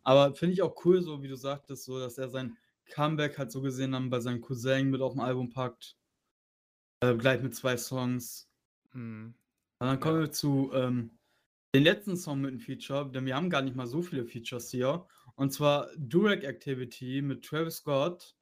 [0.04, 3.52] Aber finde ich auch cool, so wie du sagtest, so dass er sein Comeback halt
[3.52, 5.98] so gesehen dann bei seinem Cousin mit auf dem Album packt.
[7.02, 8.50] Äh, gleich mit zwei Songs.
[8.92, 9.36] Hm.
[9.80, 10.22] Und dann kommen Ja.
[10.22, 11.20] wir zu ähm,
[11.76, 14.70] den letzten Song mit einem Feature, denn wir haben gar nicht mal so viele Features
[14.72, 15.08] hier.
[15.36, 18.36] Und zwar Durek Activity mit Travis Scott.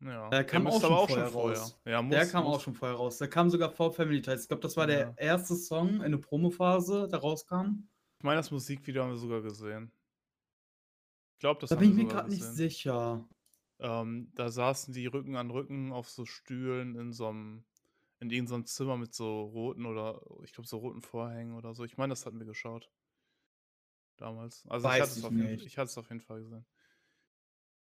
[0.00, 0.28] Ja.
[0.28, 1.80] Der kam müsste auch aber schon vorher raus.
[1.84, 2.56] Ja, muss, der kam muss.
[2.56, 3.18] auch schon vorher raus.
[3.18, 4.42] Der kam sogar vor Family Ties.
[4.42, 7.88] Ich glaube, das war der erste Song in der Promophase, der rauskam.
[8.18, 9.92] Ich meine, das Musikvideo haben wir sogar gesehen.
[11.34, 13.26] Ich glaube, das Da bin ich mir gerade nicht sicher.
[13.78, 17.64] Ähm, da saßen die Rücken an Rücken auf so Stühlen in so einem,
[18.20, 21.84] in irgendeinem Zimmer mit so roten oder, ich glaube, so roten Vorhängen oder so.
[21.84, 22.90] Ich meine, das hatten wir geschaut.
[24.16, 24.64] Damals.
[24.68, 26.64] Also ich Weiß hatte, es ich auf jeden, ich hatte es auf jeden Fall gesehen.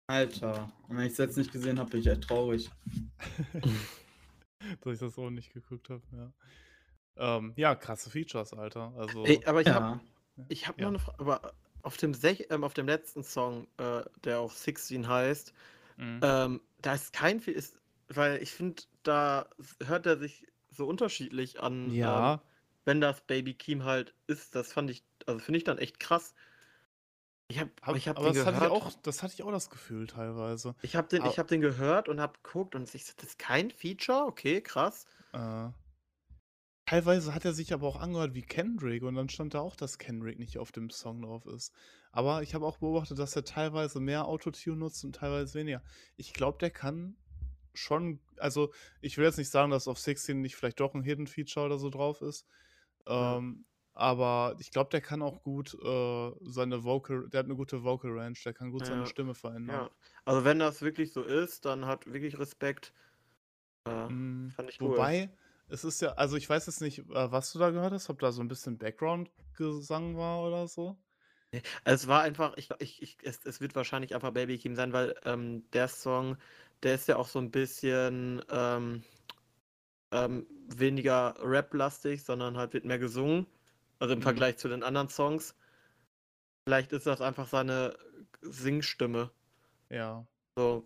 [0.06, 0.72] Alter.
[0.88, 2.70] Und wenn ich es jetzt nicht gesehen habe, bin ich echt traurig.
[4.80, 6.32] Dass ich das so nicht geguckt habe, ja.
[7.16, 8.94] Ähm, ja, krasse Features, Alter.
[8.96, 10.00] Also, Ey, aber ich habe Ja.
[10.48, 10.84] ich hab Ja.
[10.84, 11.18] noch eine Frage.
[11.20, 15.52] Aber auf dem, sech, ähm, auf dem letzten Song, äh, der auch 16 heißt,
[15.96, 16.20] mhm.
[16.22, 19.50] ähm, da ist kein viel, ist, weil ich finde, da
[19.84, 22.42] hört er sich so unterschiedlich an, ähm, ja,
[22.84, 24.54] wenn das Baby Keem halt ist.
[24.54, 26.34] Das fand ich, also finde ich dann echt krass.
[27.52, 28.82] Ich habe hab, ich hab aber den das hatte, ich gehört.
[28.82, 30.74] auch, das hatte ich auch das Gefühl teilweise.
[30.80, 33.70] Ich habe den, ich hab den gehört und habe geguckt und ich das ist kein
[33.70, 35.04] Feature, okay, krass.
[35.34, 35.68] Äh,
[36.86, 39.98] teilweise hat er sich aber auch angehört wie Kendrick und dann stand da auch, dass
[39.98, 41.74] Kendrick nicht auf dem Song drauf ist.
[42.10, 45.82] Aber ich habe auch beobachtet, dass er teilweise mehr Autotune nutzt und teilweise weniger.
[46.16, 47.16] Ich glaube, der kann
[47.74, 51.26] schon, also ich will jetzt nicht sagen, dass auf 16 nicht vielleicht doch ein Hidden
[51.26, 52.46] Feature oder so drauf ist.
[53.06, 53.42] Ja.
[53.94, 58.12] Aber ich glaube, der kann auch gut äh, seine Vocal, der hat eine gute Vocal
[58.12, 59.06] Range, der kann gut seine Ja.
[59.06, 59.86] Stimme verändern.
[59.86, 59.90] Ja.
[60.24, 62.92] Also wenn das wirklich so ist, dann hat wirklich Respekt.
[63.86, 65.08] Äh, Mm, fand ich cool.
[65.08, 65.36] Wobei,
[65.68, 68.18] es ist ja, also ich weiß jetzt nicht, äh, was du da gehört hast, ob
[68.20, 71.02] da so ein bisschen Background-Gesang war oder so.
[71.84, 75.14] Es war einfach, ich, ich, ich, es, es wird wahrscheinlich einfach Baby Kim sein, weil
[75.24, 76.36] ähm, der Song,
[76.82, 79.04] der ist ja auch so ein bisschen ähm,
[80.12, 83.46] ähm, weniger Rap-lastig, sondern halt wird mehr gesungen.
[84.02, 84.24] Also im Mhm.
[84.24, 85.54] Vergleich zu den anderen Songs.
[86.66, 87.96] Vielleicht ist das einfach seine
[88.40, 89.30] Singstimme.
[89.90, 90.26] Ja.
[90.56, 90.84] So.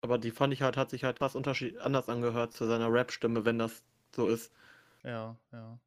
[0.00, 3.44] Aber die fand ich halt, hat sich halt krass unterschied anders angehört zu seiner Rap-Stimme,
[3.44, 4.52] wenn das so ist.
[5.04, 5.78] Ja, ja.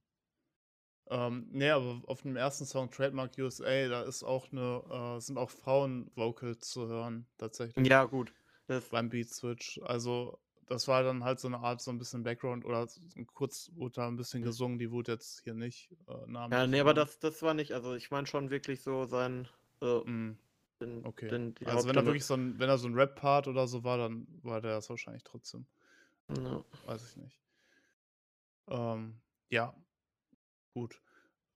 [1.10, 5.38] Ähm, nee, aber auf dem ersten Song Trademark USA, da ist auch eine, äh, sind
[5.38, 7.86] auch Frauen-Vocals zu hören, tatsächlich.
[7.86, 8.32] Ja, gut.
[8.67, 9.82] Das, Beim Beat Switch.
[9.84, 12.88] Also, das war dann halt so eine Art, so ein bisschen Background oder
[13.34, 14.43] kurz wurde da ein bisschen Mhm.
[14.43, 17.95] gesungen, die wurde jetzt hier nicht äh, ja, nee, aber das, das war nicht, also
[17.95, 19.47] ich meine schon wirklich so sein,
[19.82, 20.34] äh, Mm,
[20.82, 21.32] den, okay.
[21.32, 23.97] den, Also, wenn da wirklich so ein, wenn da so ein Rap-Part oder so war,
[23.97, 25.67] dann war der das wahrscheinlich trotzdem.
[26.30, 26.63] Ja.
[26.84, 27.39] Weiß ich nicht.
[28.67, 29.76] Ähm, ja,
[30.73, 31.02] gut.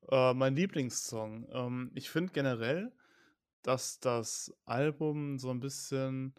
[0.09, 1.47] Äh, mein Lieblingssong.
[1.51, 2.93] Ähm, ich finde generell,
[3.63, 6.35] dass das Album so ein bisschen,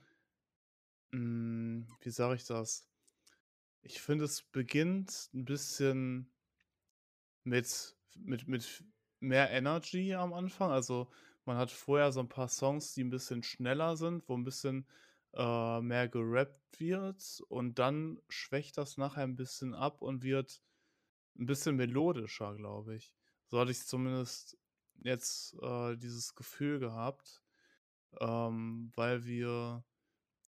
[1.13, 2.87] mm, wie sage ich das?
[3.83, 6.31] Ich finde, es beginnt ein bisschen
[7.45, 8.85] mit, mit, mit
[9.21, 10.71] mehr Energy am Anfang.
[10.71, 11.11] Also
[11.45, 14.87] man hat vorher so ein paar Songs, die ein bisschen schneller sind, wo ein bisschen
[15.35, 20.63] äh, mehr gerappt wird und dann schwächt das nachher ein bisschen ab und wird
[21.39, 23.15] ein bisschen melodischer, glaube ich.
[23.47, 24.59] So hatte ich zumindest
[25.03, 27.43] jetzt äh, dieses Gefühl gehabt,
[28.21, 29.85] ähm, weil wir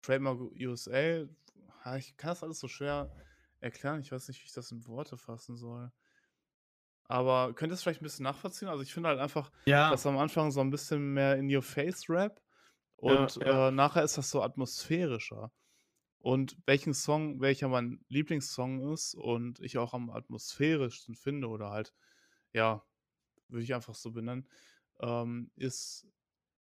[0.05, 1.27] Trademark USA,
[1.97, 3.11] ich kann das alles so schwer
[3.59, 5.91] erklären, ich weiß nicht, wie ich das in Worte fassen soll.
[7.07, 8.67] Aber könnt ihr es vielleicht ein bisschen nachvollziehen?
[8.67, 11.61] Also ich finde halt einfach, Ja, dass am Anfang so ein bisschen mehr in your
[11.61, 12.41] face Rap
[13.03, 13.67] Ja, und ja.
[13.67, 15.51] Äh, nachher ist das so atmosphärischer.
[16.19, 21.93] Und welchen Song, welcher mein Lieblingssong ist und ich auch am atmosphärischsten finde oder halt,
[22.51, 22.83] ja,
[23.47, 24.49] würde ich einfach so benennen,
[24.99, 26.07] ähm, ist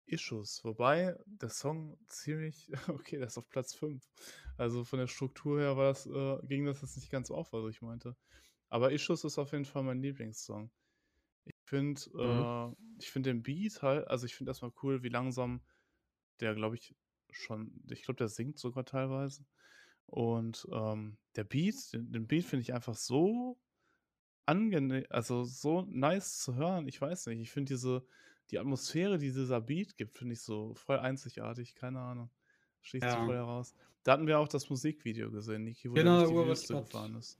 [0.07, 0.63] Issues.
[0.63, 4.07] Wobei der Song ziemlich, okay, der ist auf Platz 5.
[4.57, 7.69] Also von der Struktur her war das, äh, ging das jetzt nicht ganz auf, was
[7.69, 8.15] ich meinte.
[8.69, 10.71] Aber Issues ist auf jeden Fall mein Lieblingssong.
[11.45, 12.47] Ich finde, Mhm.
[12.71, 15.61] äh, ich finde den Beat halt, also ich finde erstmal cool, wie langsam
[16.39, 16.95] der, glaube ich,
[17.31, 19.45] schon, ich glaube, der singt sogar teilweise.
[20.07, 23.59] Und ähm, der Beat, den, den Beat finde ich einfach so
[24.45, 26.87] angenehm, also so nice zu hören.
[26.87, 28.05] Ich weiß nicht, ich finde diese,
[28.51, 32.31] die Atmosphäre, die dieser Beat gibt, finde ich so voll einzigartig, keine Ahnung.
[32.81, 33.23] Schließt sich Ja.
[33.23, 33.75] voll heraus.
[34.03, 37.39] Da hatten wir auch das Musikvideo gesehen, Niki, wo Genau, durch die Wüste gefahren ist.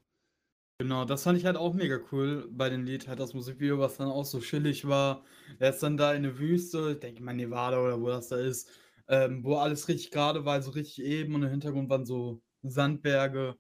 [0.80, 3.98] Genau, das fand ich halt auch mega cool bei dem Lied, halt das Musikvideo, was
[3.98, 5.24] dann auch so chillig war.
[5.58, 8.38] Er ist dann da in der Wüste, ich denke mal Nevada oder wo das da
[8.38, 8.70] ist,
[9.08, 13.58] ähm, wo alles richtig gerade war, so richtig eben und im Hintergrund waren so Sandberge.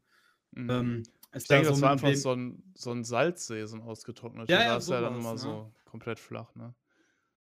[0.51, 0.69] Mhm.
[0.69, 1.03] Ähm,
[1.35, 4.59] ich da denke, das war einfach so ein, so ein Salzsee, so ein ausgetrockneter.
[4.59, 5.37] Ja, da ja, ist er dann immer ne?
[5.37, 6.75] so komplett flach, ne?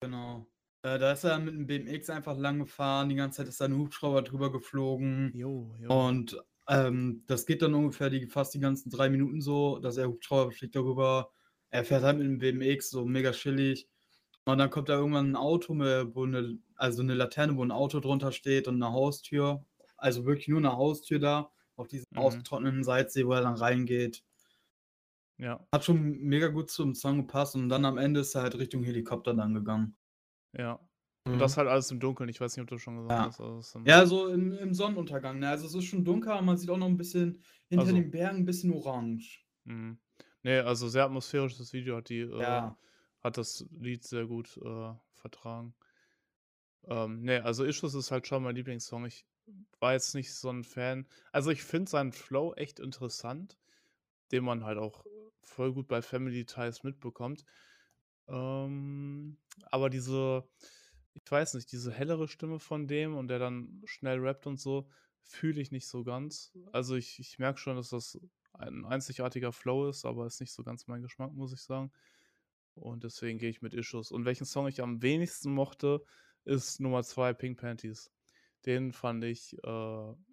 [0.04, 0.46] Genau.
[0.82, 3.64] Äh, da ist er mit dem BMX einfach lang gefahren, die ganze Zeit ist da
[3.64, 5.32] ein Hubschrauber drüber geflogen.
[5.34, 6.06] Jo, jo.
[6.06, 6.36] Und
[6.68, 10.52] ähm, das geht dann ungefähr die, fast die ganzen drei Minuten so, dass er Hubschrauber
[10.52, 11.30] fliegt darüber.
[11.70, 13.88] Er fährt halt mit dem BMX so mega chillig.
[14.46, 17.70] Und dann kommt da irgendwann ein Auto, mit, wo eine, also eine Laterne, wo ein
[17.70, 19.64] Auto drunter steht und eine Haustür.
[19.96, 22.18] Also wirklich nur eine Haustür da, auf diesem Mhm.
[22.18, 24.22] ausgetrockneten Salzsee, wo er dann reingeht.
[25.38, 28.56] Ja, Hat schon mega gut zum Song gepasst und dann am Ende ist er halt
[28.58, 29.94] Richtung Helikopter dann gegangen.
[30.52, 30.78] ja.
[31.26, 31.32] Mhm.
[31.34, 32.28] Und das halt alles im Dunkeln.
[32.28, 33.26] Ich weiß nicht, ob du schon gesagt Ja.
[33.26, 33.40] hast.
[33.40, 35.38] Also Ja, so im, im Sonnenuntergang.
[35.38, 35.48] Ne?
[35.48, 37.96] Also es ist schon dunkel, aber man sieht auch noch ein bisschen hinter Also.
[37.96, 39.44] den Bergen ein bisschen orange.
[39.64, 39.98] Mhm.
[40.42, 42.78] Nee, also sehr atmosphärisches Video hat die, äh, Ja.
[43.20, 45.74] hat das Lied sehr gut äh, vertragen.
[46.86, 49.06] Ähm, nee, also Issues ist halt schon mein Lieblingssong.
[49.06, 49.26] Ich
[49.80, 51.06] war jetzt nicht so ein Fan.
[51.32, 53.58] Also ich finde seinen Flow echt interessant,
[54.32, 55.04] den man halt auch
[55.42, 57.44] voll gut bei Family Ties mitbekommt.
[58.28, 59.38] Ähm,
[59.70, 60.48] aber diese,
[61.12, 64.88] ich weiß nicht, diese hellere Stimme von dem und der dann schnell rappt und so,
[65.22, 66.52] fühle ich nicht so ganz.
[66.72, 68.18] Also ich, ich merke schon, dass das
[68.52, 71.90] ein einzigartiger Flow ist, aber ist nicht so ganz mein Geschmack, muss ich sagen.
[72.74, 74.10] Und deswegen gehe ich mit Issues.
[74.10, 76.02] Und welchen Song ich am wenigsten mochte,
[76.44, 78.10] ist Nummer 2, Pink Panties.
[78.66, 79.66] Den fand ich äh,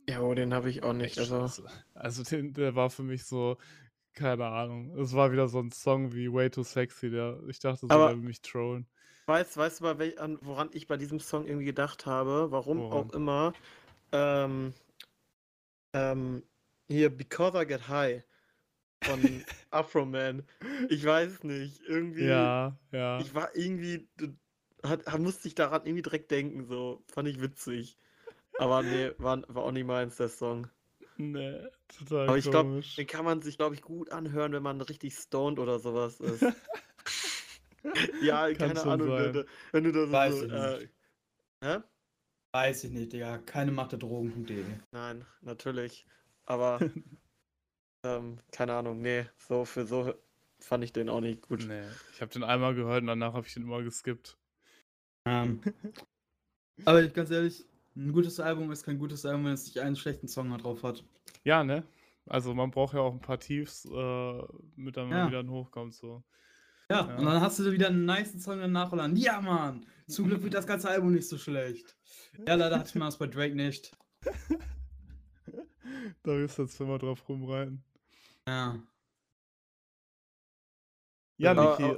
[0.09, 1.17] Ja, oh, den habe ich auch nicht.
[1.19, 1.65] Also, scheiße.
[1.93, 3.57] Also den, der war für mich so
[4.13, 4.97] Keine Ahnung.
[4.99, 8.15] Es war wieder so ein Song wie Way Too Sexy, der ich dachte, so will
[8.17, 8.87] mich trollen.
[9.27, 12.51] Weißt, weißt du, bei wel, an, woran ich bei diesem Song irgendwie gedacht habe?
[12.51, 13.09] Warum Woran?
[13.09, 13.53] auch immer.
[14.11, 14.73] Ähm,
[15.93, 16.43] ähm,
[16.89, 18.23] hier, Because I Get High
[19.03, 19.19] von
[19.71, 20.43] Afro Man.
[20.89, 21.81] Ich weiß nicht.
[21.87, 22.25] Irgendwie.
[22.25, 23.19] Ja, ja.
[23.21, 24.09] Ich war irgendwie.
[24.83, 27.03] hat, musste ich daran irgendwie direkt denken, so.
[27.07, 27.97] Fand ich witzig.
[28.61, 30.67] Aber nee, war, war auch nicht meins, der Song.
[31.17, 32.95] Nee, total Aber ich glaub, komisch.
[32.95, 36.41] Den kann man sich, glaube ich, gut anhören, wenn man richtig stoned oder sowas ist.
[38.21, 39.25] ja, Kann keine Ahnung, sein.
[39.25, 40.45] wenn du, wenn du da Weiß so.
[40.45, 40.89] ich Äh, nicht.
[41.63, 41.77] hä?
[42.53, 43.37] Weiß ich nicht, Digga.
[43.39, 44.63] Keine Macht der Drogen.de.
[44.91, 46.05] Nein, natürlich.
[46.45, 46.79] Aber
[48.05, 50.13] ähm, keine Ahnung, nee, so für so
[50.59, 51.65] fand ich den auch nicht gut.
[51.67, 51.83] Nee,
[52.13, 54.37] ich habe den einmal gehört und danach habe ich den immer geskippt.
[55.25, 55.61] Ähm,
[56.85, 57.63] aber ich, ganz ehrlich,
[57.95, 60.83] ein gutes Album ist kein gutes Album, wenn es nicht einen schlechten Song da drauf
[60.83, 61.03] hat.
[61.43, 61.83] Ja, ne?
[62.27, 64.41] Also man braucht ja auch ein paar Tiefs, äh,
[64.75, 65.27] mit dann mal Ja.
[65.27, 66.23] wieder ein Hochkommt so.
[66.89, 67.15] Ja, Ja.
[67.17, 70.43] und dann hast du wieder einen nice Song danach und dann, ja, Mann, zum Glück
[70.43, 71.97] wird das ganze Album nicht so schlecht.
[72.47, 73.91] Ja, leider hatte man das bei Drake nicht.
[76.23, 77.83] da wirst du jetzt immer drauf rumreiten.
[78.47, 78.79] Ja.
[81.37, 81.95] Ja, Niki,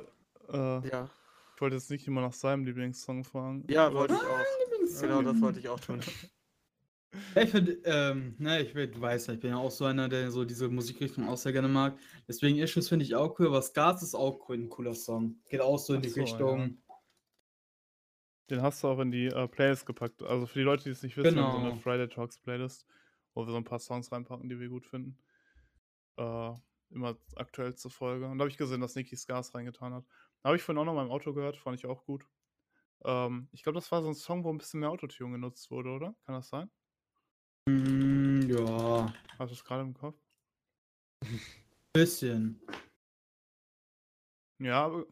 [0.49, 1.09] äh, Ja,
[1.55, 3.65] ich wollte jetzt nicht immer nach seinem Lieblingssong fragen.
[3.69, 4.39] ja, wollte ich auch.
[5.01, 6.01] Genau, das wollte ich auch tun.
[7.35, 10.31] Ja, ich finde, ähm, ne, ich weißt ja, ich bin ja auch so einer, der
[10.31, 11.97] so diese Musikrichtung auch sehr gerne mag.
[12.27, 15.39] Deswegen Issues finde ich auch cool, aber Scars ist auch cool, ein cooler Song.
[15.47, 16.25] Geht auch so in Ach die so, ja.
[16.25, 16.77] Richtung.
[18.49, 20.21] Den hast du auch in die äh, Playlist gepackt.
[20.23, 21.81] Also für die Leute, die es nicht wissen, wir haben so eine Genau.
[21.81, 22.85] Friday Talks Playlist,
[23.33, 25.17] wo wir so ein paar Songs reinpacken, die wir gut finden.
[26.17, 26.53] Äh,
[26.89, 28.25] immer aktuell zur Folge.
[28.27, 30.05] Und da habe ich gesehen, dass Niki Scars reingetan hat.
[30.43, 32.25] Habe ich vorhin auch noch mal im Auto gehört, fand ich auch gut.
[33.06, 35.89] Ähm, ich glaube, das war so ein Song, wo ein bisschen mehr Autotune genutzt wurde,
[35.89, 36.16] oder?
[36.26, 36.70] Kann das sein?
[37.68, 40.18] Mm, ja, Hast du es gerade im Kopf?
[41.93, 42.60] bisschen.
[44.60, 45.06] Ja, aber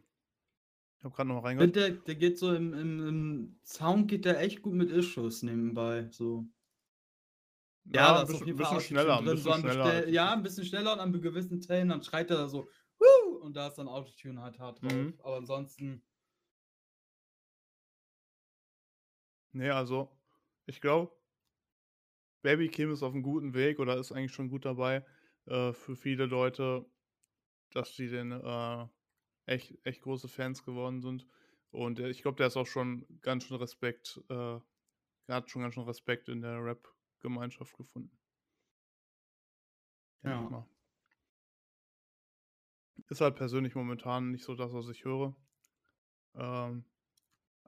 [0.98, 1.76] ich habe gerade noch mal reingehört.
[1.76, 6.08] der, der geht so im, im, im Sound geht der echt gut mit Issues nebenbei.
[6.12, 6.48] So.
[7.86, 10.08] Ja, ein ist auf bisschen, bisschen schneller, ein bisschen so an schneller.
[10.08, 12.70] ja, ein bisschen schneller und an gewissen Stellen, dann schreit er da so,
[13.00, 13.38] Woo!
[13.38, 14.92] und da ist dann Autotune halt hart drauf.
[14.92, 15.16] Mhm.
[15.24, 16.04] Aber ansonsten,
[19.54, 20.10] Nee, also,
[20.66, 21.12] ich glaube,
[22.42, 25.06] Baby Kim ist auf einem guten Weg oder ist eigentlich schon gut dabei
[25.46, 26.86] äh, für viele Leute,
[27.72, 28.88] dass die den äh,
[29.46, 31.28] echt, echt große Fans geworden sind.
[31.72, 34.60] Und äh, ich glaube, der ist auch schon ganz schön Respekt, äh,
[35.28, 38.18] er hat schon ganz schön Respekt in der Rap-Gemeinschaft gefunden.
[40.24, 40.42] Ja.
[40.42, 40.68] mal.
[43.10, 45.36] Ist halt persönlich momentan nicht so das, was ich höre.
[46.36, 46.86] Ähm,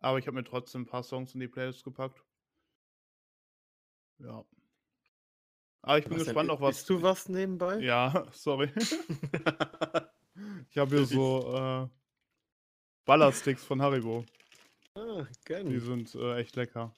[0.04, 2.24] aber ich habe mir trotzdem ein paar Songs in die Playlist gepackt.
[4.20, 4.45] Ja.
[5.82, 6.78] Aber ich bin Was gespannt auch was.
[6.80, 7.80] Isst du was nebenbei?
[7.80, 8.72] Ja, sorry.
[10.70, 11.88] Ich habe hier so äh,
[13.06, 14.26] Ballersticks von Haribo.
[14.95, 15.80] ah, Die gönn.
[15.80, 16.93] sind äh, echt lecker.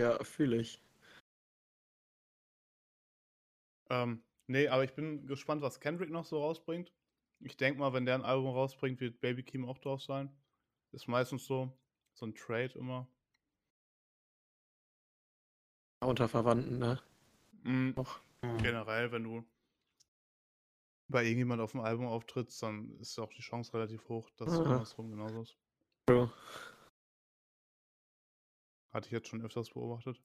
[0.00, 0.80] Ja, fühle ich.
[3.88, 6.92] Ähm, nee, aber ich bin gespannt, was Kendrick noch so rausbringt.
[7.40, 10.30] Ich denke mal, wenn der ein Album rausbringt, wird Baby Keem auch drauf sein.
[10.92, 11.72] Ist meistens so.
[12.16, 13.06] So ein Trade immer.
[16.00, 16.98] Unter Verwandten, ne?
[17.62, 17.92] Mhm.
[17.94, 18.20] Noch.
[18.42, 18.56] ja.
[18.56, 19.44] Generell, wenn du
[21.08, 24.58] bei irgendjemand auf dem Album auftrittst, dann ist auch die Chance relativ hoch, dass es
[24.58, 25.58] andersrum genauso ist.
[26.06, 26.32] True.
[28.92, 30.20] Hatte ich jetzt schon öfters beobachtet.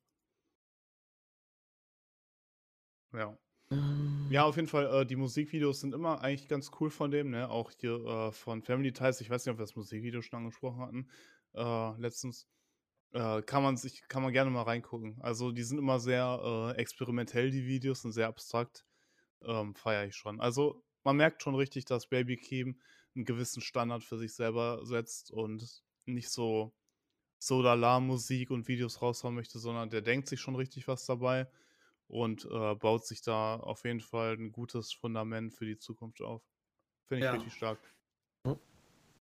[3.12, 3.38] Ja.
[3.70, 7.32] Ähm, Ja, auf jeden Fall, äh, die Musikvideos sind immer eigentlich ganz cool von dem,
[7.32, 7.50] ne?
[7.50, 10.80] Auch hier äh, von Family Ties, ich weiß nicht, ob wir das Musikvideo schon angesprochen
[10.80, 11.10] hatten,
[11.56, 12.48] äh, letztens.
[13.14, 15.20] Äh, kann man sich, kann man gerne mal reingucken.
[15.22, 18.86] Also die sind immer sehr äh, experimentell, die Videos, und sehr abstrakt.
[19.44, 20.42] Ähm, Feiere ich schon.
[20.42, 22.82] Also man merkt schon richtig, dass Baby Keem
[23.16, 26.76] einen gewissen Standard für sich selber setzt und nicht so
[27.40, 31.50] so lala Musik und Videos raushauen möchte, sondern der denkt sich schon richtig was dabei
[32.08, 36.44] und äh, baut sich da auf jeden Fall ein gutes Fundament für die Zukunft auf.
[37.06, 37.34] Finde ich Ja.
[37.34, 37.96] richtig stark.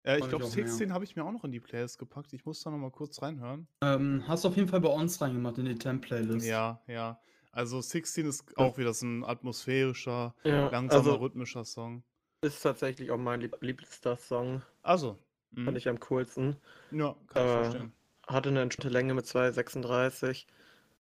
[0.05, 0.11] Ja.
[0.13, 0.67] Äh, ich Fand ich glaube, auch mehr.
[0.67, 2.33] 16 habe ich mir auch noch in die Playlist gepackt.
[2.33, 3.67] Ich muss da noch mal kurz reinhören.
[3.81, 6.45] Ähm, hast du auf jeden Fall bei uns reingemacht in die Temp-Playlist.
[6.45, 7.19] Ja, ja.
[7.51, 12.03] Also 16 ist auch wieder so ein atmosphärischer, Ja, langsamer, also rhythmischer Song.
[12.41, 14.61] ist tatsächlich auch mein lieb liebster Song.
[14.83, 15.17] Also,
[15.55, 15.75] Fand mhm.
[15.77, 16.57] ich am coolsten.
[16.91, 17.93] ja, kann ich Äh, verstehen.
[18.27, 20.45] Hatte eine entspannte Länge mit 2,36.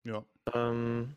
[0.04, 0.24] Ja.
[0.54, 1.16] Ähm,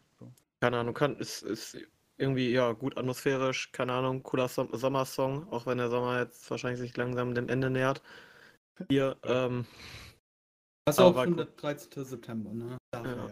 [0.60, 1.76] keine Ahnung, kann, ist, ist
[2.18, 6.80] irgendwie ja gut atmosphärisch, keine Ahnung, cooler Som Sommersong, auch wenn der Sommer jetzt wahrscheinlich
[6.80, 8.02] sich langsam dem Ende nähert.
[8.88, 9.66] Hier, ähm,
[10.84, 12.04] Das ist auch schon der 13.
[12.04, 12.78] September, ne?
[12.92, 13.26] Dafür, Ja.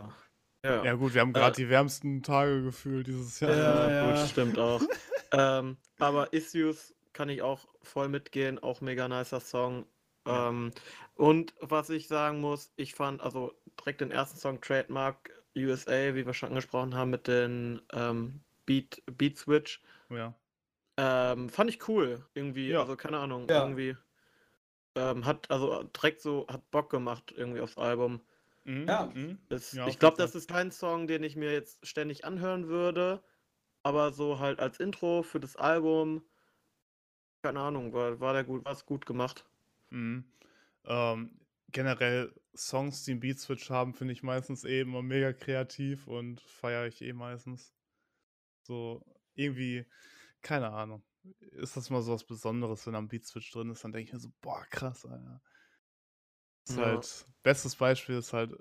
[0.64, 0.76] ja.
[0.76, 0.84] ja.
[0.84, 3.56] Ja gut, wir haben gerade die wärmsten Tage gefühlt dieses Jahr.
[3.56, 4.10] Ja, ja.
[4.10, 4.80] Gut, stimmt auch.
[5.32, 9.84] Ähm, aber Issues kann ich auch voll mitgehen, auch mega nicer Song.
[10.24, 10.48] Ja.
[10.48, 10.70] Ähm,
[11.14, 16.26] und was ich sagen muss, ich fand, also direkt den ersten Song Trademark USA, wie
[16.26, 20.34] wir schon angesprochen haben, mit den ähm, Beat, Beat Switch, Ja.
[20.98, 22.26] ähm, fand ich cool.
[22.34, 22.80] Irgendwie, Ja.
[22.80, 23.54] also keine Ahnung, Ja.
[23.54, 23.96] irgendwie
[24.96, 28.26] ähm, hat, also direkt so, hat Bock gemacht irgendwie aufs Album.
[28.64, 28.84] Mhm.
[28.88, 29.06] Ja.
[29.14, 29.38] Mhm.
[29.48, 32.68] Das, Ja, auf ich glaube, das ist kein Song, den ich mir jetzt ständig anhören
[32.68, 33.24] würde,
[33.84, 36.24] aber so halt als Intro für das Album,
[37.42, 39.46] keine Ahnung, war, war der gut, war es gut gemacht.
[39.90, 40.32] Mhm.
[40.84, 46.40] Ähm, generell Songs, die einen Beat-Switch haben, finde ich meistens eh immer mega kreativ und
[46.40, 47.75] feiere ich eh meistens.
[48.66, 49.04] So,
[49.34, 49.86] irgendwie,
[50.42, 51.04] keine Ahnung.
[51.40, 54.20] Ist das mal so was Besonderes, wenn am Beat-Switch drin ist, dann denke ich mir
[54.20, 55.42] so, boah, krass, Alter.
[56.68, 56.84] Ist Ja.
[56.84, 58.52] halt, bestes Beispiel ist halt,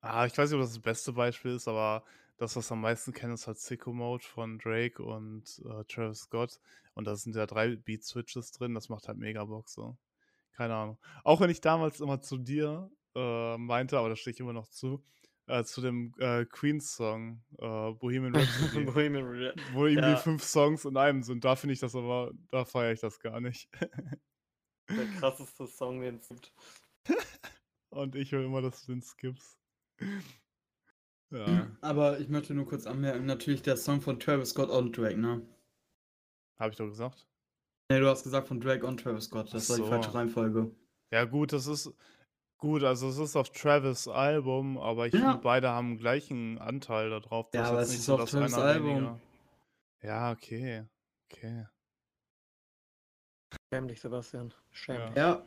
[0.00, 2.04] ah, ich weiß nicht, ob das das beste Beispiel ist, aber
[2.36, 6.60] das, was am meisten kennen, ist halt Sicko Mode von Drake und äh, Travis Scott.
[6.94, 9.96] Und da sind ja drei Beat-Switches drin, das macht halt mega Bock so.
[10.52, 10.98] Keine Ahnung.
[11.24, 14.68] Auch wenn ich damals immer zu dir äh, meinte, aber da stehe ich immer noch
[14.68, 15.04] zu,
[15.46, 19.74] äh, zu dem äh, Queen-Song, äh, Bohemian Rhapsody, Bohemian Rhapsody.
[19.74, 20.16] wo irgendwie Ja.
[20.16, 21.44] fünf Songs in einem sind.
[21.44, 23.68] Da finde ich das aber, da feiere ich das gar nicht.
[24.90, 26.52] Der krasseste Song, den es gibt.
[27.90, 29.58] Und ich will immer, dass du den skippst.
[31.30, 35.18] Ja, Aber ich möchte nur kurz anmerken, natürlich der Song von Travis Scott und Drake,
[35.18, 35.42] ne?
[36.58, 37.26] habe ich doch gesagt.
[37.90, 39.52] Ne, du hast gesagt von Drake und Travis Scott.
[39.52, 39.88] Das Ach war die so.
[39.88, 40.70] falsche Reihenfolge.
[41.10, 41.92] Ja, gut, das ist
[42.58, 42.82] gut.
[42.84, 45.20] Also, es ist auf Travis Album, aber ich Ja.
[45.32, 47.48] finde, beide haben den gleichen Anteil da drauf.
[47.54, 48.88] Ja, aber es ist so, auf Travis Album.
[48.88, 49.20] weniger-
[50.02, 50.84] Ja, okay.
[51.32, 51.66] Okay.
[53.72, 54.52] Schäm dich, Sebastian.
[54.70, 55.06] Schäm Ja.
[55.08, 55.16] dich.
[55.16, 55.46] Ja.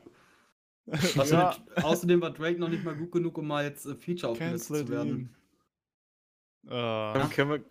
[1.15, 4.31] ja, Außerdem, außerdem war Drake noch nicht mal gut genug, um mal jetzt äh, Feature
[4.31, 5.35] aufgelistet zu werden.
[6.65, 7.63] Äh, Dann können wir.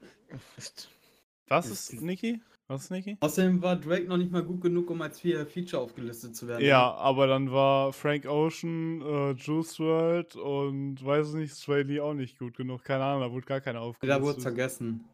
[1.48, 2.40] was ist- ist Niki?
[2.68, 3.16] Was ist Niki?
[3.20, 6.64] Außerdem war Drake noch nicht mal gut genug, um als Fe- Feature aufgelistet zu werden.
[6.64, 12.14] Ja, aber dann war Frank Ocean, äh, Juice WRLD und weiß nicht, Sway Lee auch
[12.14, 12.82] nicht gut genug.
[12.82, 14.42] Keine Ahnung, da wurde gar keiner Da wurde es aufgelistet.
[14.42, 15.04] vergessen.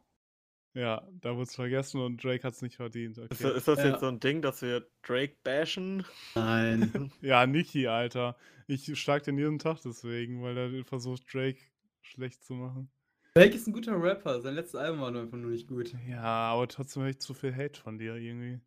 [0.75, 3.19] Ja, da wurde es vergessen und Drake hat es nicht verdient.
[3.19, 3.55] Ist, Okay.
[3.59, 3.91] ist das Ja.
[3.91, 6.07] jetzt so ein Ding, dass wir Drake bashen?
[6.35, 7.13] Nein.
[7.21, 8.37] Ja, Niki, Alter.
[8.67, 11.59] Ich schlag den jeden Tag deswegen, weil er versucht, Drake
[12.01, 12.91] schlecht zu machen.
[13.35, 14.41] Drake ist ein guter Rapper.
[14.41, 15.95] Sein letztes Album war nur einfach nur nicht gut.
[16.09, 18.61] Ja, aber trotzdem höre ich zu viel Hate von dir irgendwie.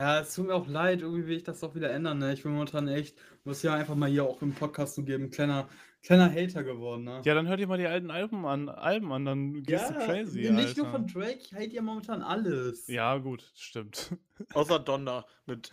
[0.00, 2.32] Ja, es tut mir auch leid, irgendwie will ich das doch wieder ändern, ne?
[2.32, 5.68] Ich bin momentan echt, muss ja einfach mal hier auch im Podcast zugeben, kleiner,
[6.02, 7.20] kleiner Hater geworden, ne?
[7.26, 10.50] Ja, dann hör dir mal die alten Alben an, Alben an dann gehst du crazy,
[10.52, 10.98] nicht nur Alter.
[11.00, 12.86] von Drake, ich hate ja momentan alles.
[12.86, 14.16] Ja, gut, stimmt.
[14.54, 15.70] Außer Donner mit.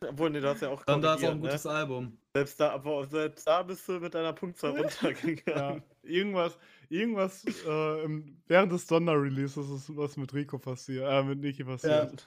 [0.00, 1.48] Obwohl, nee, da hast ja auch Dann da ist auch ein ne?
[1.48, 2.18] gutes Album.
[2.34, 5.82] Selbst da, aber selbst da bist du mit deiner Punktzahl Ja, runtergegangen.
[6.02, 6.58] irgendwas,
[6.90, 12.26] irgendwas äh, im, während des Donner-Releases ist was mit Rico passiert, äh, mit Niki passiert.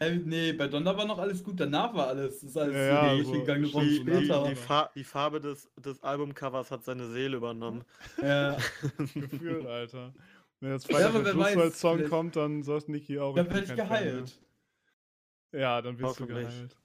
[0.00, 3.06] Äh, nee, bei Donner war noch alles gut, danach war alles, ist alles Ja, ja,
[3.06, 7.08] ja, ja, so gegangen, Die, die, die, Fa die Farbe des, des Albumcovers hat seine
[7.08, 7.84] Seele übernommen.
[8.20, 8.56] Ja,
[9.14, 10.12] Gefühlt, Alter.
[10.60, 13.60] Wenn jetzt Ja, aber wer weiß, WRLD Song kommt, dann sagt Niki auch, dann werde
[13.60, 14.40] ich Fan geheilt.
[15.52, 16.76] Ja, dann wirst du geheilt.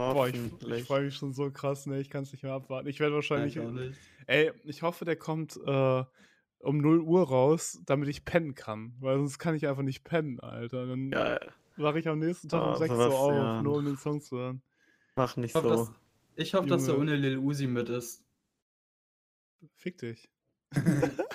[0.00, 0.34] Boah, ich,
[0.66, 2.00] ich freue mich schon so krass, ne?
[2.00, 2.88] Ich kann es nicht mehr abwarten.
[2.88, 3.56] Ich werde wahrscheinlich.
[3.56, 3.98] ich auch nicht.
[4.26, 6.04] Ey, ich hoffe, der kommt äh,
[6.60, 8.94] um 0 Uhr raus, damit ich pennen kann.
[9.00, 10.86] Weil sonst kann ich einfach nicht pennen, Alter.
[10.86, 11.38] Dann Ja,
[11.76, 14.36] wache ich am nächsten Tag um Ah, 6 Uhr auf, nur um den Song zu
[14.38, 14.62] hören.
[15.16, 15.74] mach nicht Ich hoffe, so.
[15.76, 15.92] dass,
[16.36, 17.12] ich hoffe dass der Junge.
[17.12, 18.24] ohne Lil Uzi mit ist.
[19.76, 20.28] Fick dich.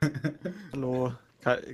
[0.72, 1.12] Hallo.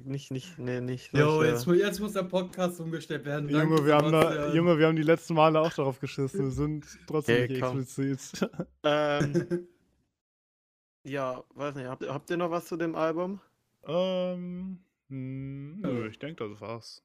[0.05, 1.13] Nicht, nicht, nee, nicht.
[1.13, 3.49] Jo, jetzt, jetzt muss der Podcast umgestellt werden.
[3.49, 4.53] Junge Danke, wir, haben da.
[4.55, 6.45] Junge, wir haben die letzten Male auch darauf geschissen.
[6.45, 7.81] Wir sind trotzdem Okay, nicht komm.
[7.81, 8.51] explizit.
[8.85, 9.69] Ähm,
[11.05, 11.87] ja, weiß nicht.
[11.87, 13.41] Habt, ihr- habt ihr noch was zu dem Album?
[13.89, 17.03] ähm, hm, nö, ich denke, das war's.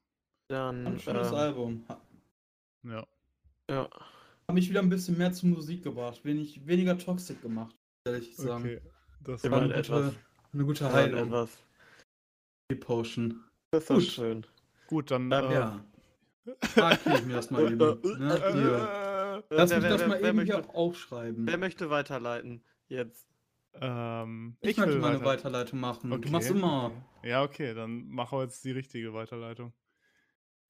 [0.48, 0.86] Dann.
[0.86, 1.84] Ein schönes ähm, Album.
[1.88, 2.00] Hat
[2.84, 3.06] Ja.
[3.70, 3.88] Ja.
[4.52, 6.24] mich wieder ein bisschen mehr zur Musik gebracht.
[6.24, 8.64] Wenig, weniger toxic gemacht, ehrlich sagen.
[8.64, 8.80] Okay.
[9.20, 10.06] Das War eine etwas.
[10.06, 10.16] gute,
[10.52, 11.26] eine gute Heilung.
[11.28, 11.50] etwas.
[12.72, 13.44] Die Potion.
[13.70, 14.02] Das ist Gut.
[14.04, 14.46] schön.
[14.86, 15.30] gut, dann.
[15.30, 15.84] Ähm, äh, Ja.
[16.76, 17.78] Markiere ich mir das mal eben.
[18.18, 19.44] Ne?
[19.50, 21.46] Lass wer, mich wer, das mal wer, eben möchte, hier aufschreiben.
[21.46, 22.64] wer möchte weiterleiten?
[22.88, 23.28] Jetzt.
[23.74, 25.26] ähm, ich, ich möchte will mal eine weiter.
[25.26, 26.12] Weiterleitung machen.
[26.12, 26.92] Okay, Du machst immer.
[27.22, 29.72] Ja, okay, dann machen wir jetzt die richtige Weiterleitung.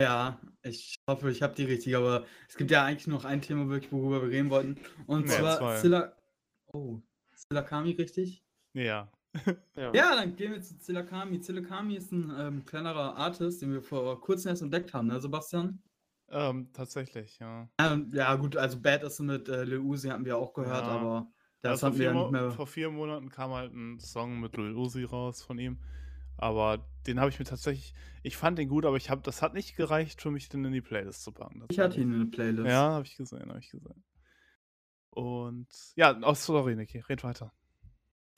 [0.01, 3.69] Ja, ich hoffe, ich habe die richtige, aber es gibt ja eigentlich noch ein Thema,
[3.69, 4.77] wirklich, worüber wir reden wollten.
[5.07, 5.77] Und Ja, zwar.
[5.77, 6.17] Zilla.
[6.73, 7.01] Oh,
[7.35, 8.45] Zillakami, richtig?
[8.75, 9.11] Ja.
[9.77, 9.93] Ja.
[9.95, 11.41] Ja, dann gehen wir zu Zillakami.
[11.41, 15.83] Zillakami ist ein ähm, kleinerer Artist, den wir vor kurzem erst entdeckt haben, ne, Sebastian?
[16.29, 17.69] Ähm, tatsächlich, ja.
[17.79, 20.93] Ähm, ja, gut, also Bad ist mit äh, Lil Uzi hatten wir auch gehört, Ja.
[20.93, 22.51] aber das vor, hatten wir vier ja nicht mehr.
[22.51, 25.79] vor vier Monaten kam halt ein Song mit Lil Uzi raus von ihm.
[26.39, 29.53] Aber den habe ich mir tatsächlich ich fand den gut, aber ich habe das hat
[29.55, 32.37] nicht gereicht für mich, den in die Playlist zu packen, Ich hatte ihn in der
[32.37, 32.67] Playlist.
[32.69, 34.05] Ja, habe ich gesehen, habe ich gesehen.
[35.11, 35.67] Und
[35.97, 37.53] ja, oh, sorry, Niki, red weiter.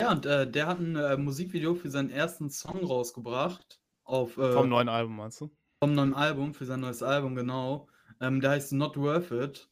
[0.00, 3.80] Ja, und äh, der hat ein äh, Musikvideo für seinen ersten Song rausgebracht.
[4.04, 5.50] Auf, äh, Vom neuen Album, meinst du?
[5.82, 7.88] vom neuen Album, für sein neues Album, genau.
[8.20, 9.68] Ähm, der heißt Not Worth It.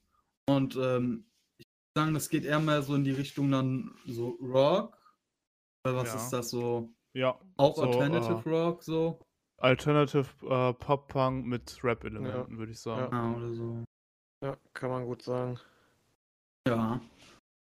[0.46, 1.24] Und ähm,
[1.58, 4.98] ich würde sagen, das geht eher mehr so in die Richtung dann so Rock.
[5.84, 6.14] Oder was Ja.
[6.16, 6.92] ist das so?
[7.14, 9.20] Ja, Auch so, Alternative äh, Rock so?
[9.58, 13.14] Alternative äh, Pop-Punk mit Rap-Elementen, würde ich sagen.
[13.14, 13.84] Ja, oder so.
[14.44, 15.58] Ja, kann man gut sagen.
[16.68, 17.00] Ja.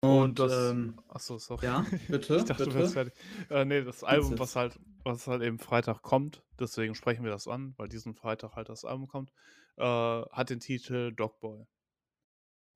[0.03, 1.65] Und Und, das- ähm, Achso, sorry.
[1.67, 2.79] ja, bitte, Ich dachte, du bitte.
[2.79, 3.13] wärst fertig.
[3.49, 7.47] Äh, nee, das Album, was halt, was halt eben Freitag kommt, deswegen sprechen wir das
[7.47, 9.31] an, weil diesen Freitag halt das Album kommt,
[9.77, 11.67] äh, hat den Titel Dogboy.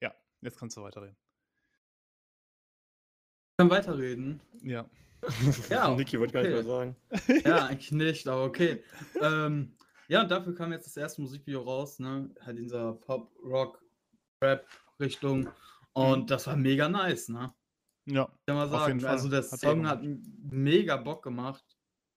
[0.02, 1.18] Ja, jetzt kannst du weiterreden.
[3.54, 4.42] Ich kann weiterreden.
[4.62, 4.86] Ja.
[5.72, 6.64] Ja, Niki wollte gar nicht okay.
[6.64, 6.96] mehr sagen.
[7.46, 8.84] Ja, eigentlich nicht, aber okay.
[9.20, 9.74] ähm,
[10.08, 12.30] ja, und dafür kam jetzt das erste Musikvideo raus, ne?
[12.42, 13.82] Halt in dieser Pop, Rock,
[14.44, 15.50] Rap-Richtung.
[15.96, 16.28] Und Mhm.
[16.28, 17.54] das war mega nice, ne?
[18.06, 18.30] Ja.
[18.46, 19.06] Kann man Auf sagen.
[19.06, 21.64] Also der Hat Song hat mega Bock gemacht.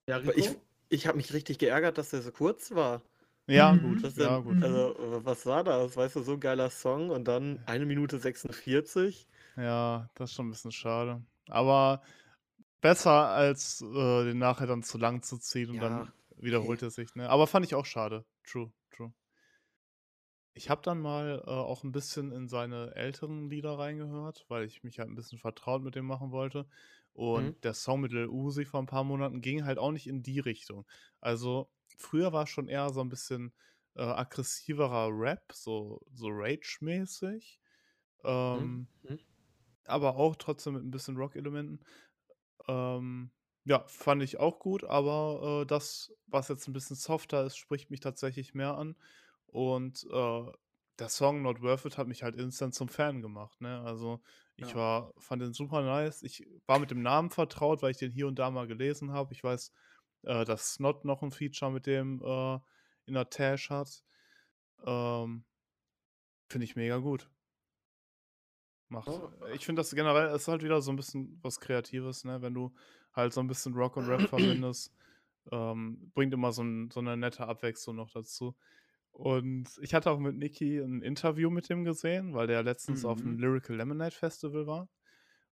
[0.07, 0.33] Ja, Rico?
[0.37, 0.49] ich,
[0.89, 3.01] ich habe mich richtig geärgert, dass der so kurz war.
[3.47, 3.81] Ja, Mhm.
[3.81, 4.03] gut.
[4.03, 4.43] Was Ja, denn?
[4.43, 4.61] gut.
[4.61, 5.97] Also, was war das?
[5.97, 9.27] Weißt du, so ein geiler Song und dann eine Minute 46.
[9.55, 11.23] Ja, das ist schon ein bisschen schade.
[11.47, 12.01] Aber
[12.81, 16.91] besser, als äh, den nachher dann zu lang zu ziehen und Ja, dann wiederholt er
[16.91, 17.15] sich.
[17.15, 17.29] Ne?
[17.29, 18.25] Aber fand ich auch schade.
[18.43, 18.71] True.
[20.59, 24.83] Ich habe dann mal äh, auch ein bisschen in seine älteren Lieder reingehört, weil ich
[24.83, 26.67] mich halt ein bisschen vertraut mit dem machen wollte.
[27.13, 27.59] Und Mhm.
[27.63, 30.39] der Song mit Lil Uzi vor ein paar Monaten ging halt auch nicht in die
[30.39, 30.85] Richtung.
[31.21, 33.55] Also früher war schon eher so ein bisschen
[33.95, 37.61] äh, aggressiverer Rap, so, so Rage-mäßig.
[38.25, 39.19] Ähm, Mhm.
[39.85, 41.83] aber auch trotzdem mit ein bisschen Rock-Elementen.
[42.67, 43.31] Ähm,
[43.65, 47.91] ja, fand ich auch gut, aber äh, das, was jetzt ein bisschen softer ist, spricht
[47.91, 48.97] mich tatsächlich mehr an.
[49.51, 50.51] Und äh,
[50.99, 53.59] der Song Not Worth It hat mich halt instant zum Fan gemacht.
[53.61, 53.81] Ne?
[53.81, 54.21] Also
[54.57, 54.75] ich Ja.
[54.75, 56.23] war, fand den super nice.
[56.23, 59.33] Ich war mit dem Namen vertraut, weil ich den hier und da mal gelesen habe.
[59.33, 59.71] Ich weiß,
[60.23, 62.59] äh, dass Snot noch ein Feature mit dem äh,
[63.05, 64.03] in der Tash hat.
[64.85, 65.45] Ähm,
[66.49, 67.29] Finde ich mega gut.
[68.89, 69.07] Macht.
[69.07, 69.29] Oh.
[69.53, 72.41] Ich finde das generell ist halt wieder so ein bisschen was Kreatives, ne?
[72.41, 72.73] Wenn du
[73.13, 74.91] halt so ein bisschen Rock und Rap verbindest,
[75.51, 78.55] ähm, bringt immer so, ein, so eine nette Abwechslung noch dazu.
[79.19, 83.19] Und ich hatte auch mit Niki ein Interview mit dem gesehen, weil der letztens auf
[83.19, 83.39] dem Mhm.
[83.39, 84.87] Lyrical Lemonade Festival war.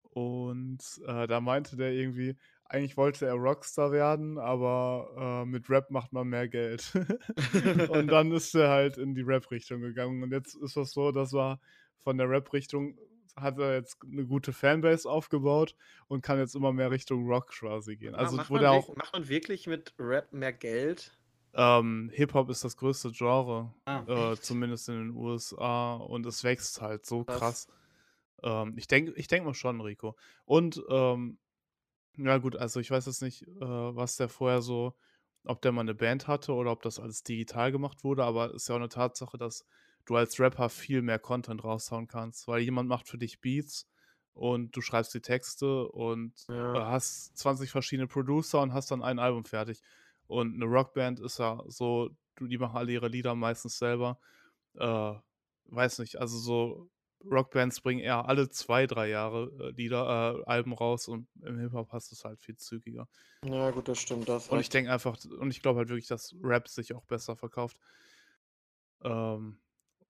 [0.03, 5.91] Und äh, da meinte der irgendwie, eigentlich wollte er Rockstar werden, aber äh, mit Rap
[5.91, 6.93] macht man mehr Geld.
[7.89, 10.23] und dann ist er halt in die Rap-Richtung gegangen.
[10.23, 11.59] Und jetzt ist das so, dass er
[11.97, 12.97] von der Rap-Richtung
[13.35, 15.75] hat er jetzt eine gute Fanbase aufgebaut
[16.07, 18.13] und kann jetzt immer mehr Richtung Rock quasi gehen.
[18.13, 21.16] Ja, Also macht, wo man auch macht man wirklich mit Rap mehr Geld?
[21.57, 26.81] Ähm, Hip-Hop ist das größte Genre, Ah, äh, zumindest in den USA und es wächst
[26.81, 27.25] halt so Krass.
[27.25, 27.67] krass.
[28.43, 30.17] Ähm, ich denke ich denk mal schon, Rico.
[30.45, 31.39] Und ähm,
[32.17, 34.95] ja gut, also ich weiß jetzt nicht, äh, was der vorher so,
[35.45, 38.63] ob der mal eine Band hatte oder ob das alles digital gemacht wurde, aber es
[38.63, 39.65] ist ja auch eine Tatsache, dass
[40.05, 43.87] du als Rapper viel mehr Content raushauen kannst, weil jemand macht für dich Beats
[44.33, 46.33] und du schreibst die Texte und
[46.73, 46.81] äh, Ja.
[46.81, 49.81] hast 20 verschiedene Producer und hast dann ein Album fertig.
[50.27, 52.09] Und eine Rockband ist ja so,
[52.39, 54.19] die machen alle ihre Lieder meistens selber.
[54.75, 55.13] Äh,
[55.65, 56.89] weiß nicht, also so
[57.25, 61.91] Rockbands bringen eher alle zwei, drei Jahre äh, Lieder, äh, Alben raus und im Hip-Hop
[61.91, 63.07] hast du es halt viel zügiger.
[63.43, 64.29] Ja, gut, das stimmt.
[64.29, 67.35] Das Und ich denke einfach, und ich glaube halt wirklich, dass Rap sich auch besser
[67.35, 67.77] verkauft.
[69.03, 69.59] Ähm,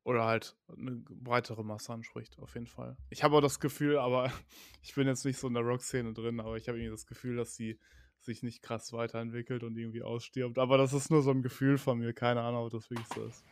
[0.03, 2.95] oder halt eine breitere Masse anspricht, auf jeden Fall.
[3.09, 4.31] Ich habe auch das Gefühl, aber
[4.81, 7.35] ich bin jetzt nicht so in der Rock-Szene drin, aber ich habe irgendwie das Gefühl,
[7.35, 7.79] dass sie
[8.27, 10.59] sich nicht krass weiterentwickelt und irgendwie ausstirbt.
[10.59, 13.25] Aber das ist nur so ein Gefühl von mir, keine Ahnung, ob das wirklich so
[13.25, 13.43] ist.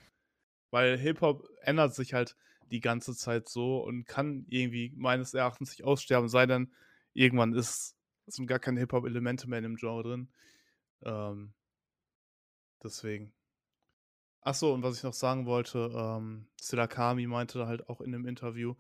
[0.71, 2.35] Weil Hip-Hop ändert sich halt
[2.71, 6.71] die ganze Zeit so und kann irgendwie meines Erachtens nicht aussterben, sei denn
[7.13, 7.95] irgendwann ist,
[8.27, 10.29] sind gar keine Hip-Hop-Elemente mehr in dem Genre drin.
[11.03, 11.53] Ähm,
[12.83, 13.33] deswegen.
[14.41, 18.27] Ach so, und was ich noch sagen wollte, ähm, Silakami meinte halt auch in dem
[18.27, 18.75] Interview,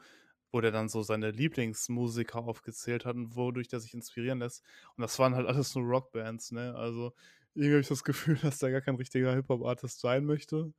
[0.55, 4.63] wo der dann so seine Lieblingsmusiker aufgezählt hat und wodurch der sich inspirieren lässt.
[4.95, 6.73] Und das waren halt alles nur Rockbands, ne?
[6.75, 7.13] Also
[7.55, 10.71] irgendwie habe ich das Gefühl, dass der gar kein richtiger Hip-Hop-Artist sein möchte.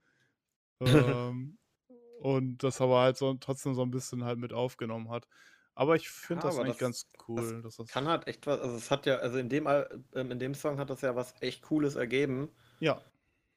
[0.81, 1.59] ähm,
[2.22, 5.29] und das aber halt so trotzdem so ein bisschen halt mit aufgenommen hat.
[5.74, 7.61] Aber ich finde Ja, das eigentlich das- ganz cool.
[7.62, 10.39] dass das Kann halt echt was, also es hat ja, also in dem, ähm, in
[10.39, 12.49] dem Song hat das ja was echt Cooles ergeben.
[12.81, 13.03] ja,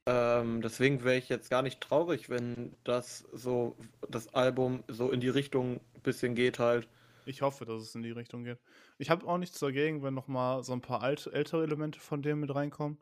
[0.08, 3.78] Ähm, deswegen wäre ich jetzt gar nicht traurig, wenn das so,
[4.10, 6.88] das Album so in die Richtung bisschen geht halt.
[7.26, 8.60] Ich hoffe, dass es in die Richtung geht.
[8.98, 12.22] Ich habe auch nichts dagegen, wenn noch mal so ein paar alte, ältere Elemente von
[12.22, 12.98] dem mit reinkommen.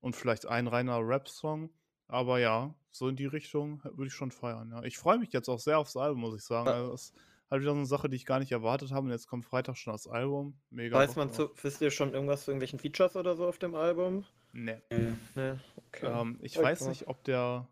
[0.00, 1.70] und vielleicht ein reiner Rap-Song.
[2.08, 4.82] Aber ja, so in die Richtung würde ich schon feiern, ja.
[4.82, 6.66] Ich freue mich jetzt auch sehr aufs Album, muss ich sagen.
[6.66, 7.14] Wa- Also, das ist
[7.50, 9.76] halt wieder so eine Sache, die ich gar nicht erwartet habe und jetzt kommt Freitag
[9.78, 10.58] schon das Album.
[10.68, 13.74] Mega Weiß man zu, wisst ihr schon irgendwas zu irgendwelchen Features oder so auf dem
[13.74, 14.26] Album?
[14.52, 14.82] Ne.
[14.90, 16.06] Äh, Ne, okay.
[16.06, 17.66] Ähm, ich Ja, weiß nicht, ob der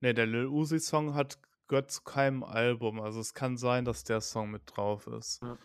[0.00, 3.00] ne, der Lil Uzi-Song hat gehört zu keinem Album.
[3.00, 5.42] Also, es kann sein, dass der Song mit drauf ist.
[5.42, 5.56] Ja.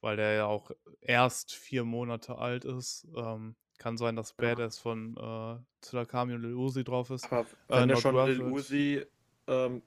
[0.00, 0.70] Weil der ja auch
[1.00, 3.06] erst 4 Monate alt ist.
[3.16, 4.54] Ähm, kann sein, dass Ja.
[4.54, 7.24] Badass von, äh, Tsilakami und Lil Uzi drauf ist.
[7.32, 8.42] Aber Äh, wenn der Not schon Lil.
[8.42, 9.06] Uzi
[9.48, 9.82] ähm,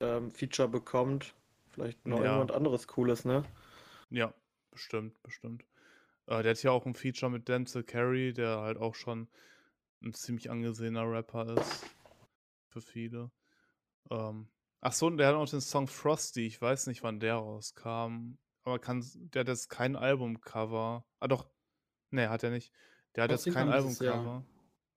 [0.00, 1.34] ähm, Feature bekommt,
[1.70, 2.36] vielleicht noch Ja.
[2.36, 3.44] irgendwas anderes Cooles, ne?
[4.10, 4.34] Ja,
[4.70, 5.64] bestimmt, bestimmt.
[6.26, 9.28] Äh, der hat ja auch ein Feature mit Denzel Curry, der halt auch schon
[10.02, 11.86] ein ziemlich angesehener Rapper ist.
[12.68, 13.30] Für viele.
[14.10, 14.48] Ähm,
[14.82, 16.46] ach so, und der hat auch den Song Frosty.
[16.46, 18.36] Ich weiß nicht, wann der rauskam.
[18.64, 19.02] Aber kann,
[19.32, 21.04] der hat jetzt kein Albumcover.
[21.18, 21.48] Ah, doch.
[22.10, 22.70] Nee, hat er nicht.
[23.16, 23.68] Der hat Frosty jetzt kein.
[23.70, 24.44] Albumcover.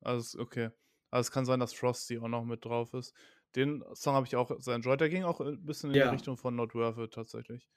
[0.02, 0.70] Also, okay.
[1.10, 3.16] Also, es kann sein, dass Frosty auch noch mit drauf ist.
[3.56, 5.00] Den Song habe ich auch sehr enjoyed.
[5.00, 6.10] Der ging auch ein bisschen in Ja.
[6.10, 7.70] die Richtung von Not Worth It tatsächlich.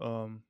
[0.00, 0.42] Ähm,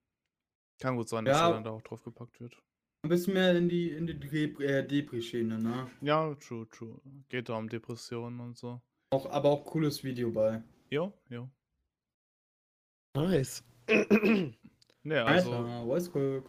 [0.80, 1.49] kann gut sein, dass Ja.
[1.49, 2.57] er dann da auch drauf gepackt wird.
[3.03, 5.91] Ein bisschen mehr in die, in die Dep äh, Depri-Schiene, ne?
[6.01, 7.01] Ja, true, true.
[7.28, 8.80] Geht da um Depressionen und so.
[9.11, 10.63] Auch, aber auch cooles Video bei.
[10.91, 11.49] Jo, jo.
[13.15, 13.65] Nice.
[15.03, 16.43] Nee, also, Alter,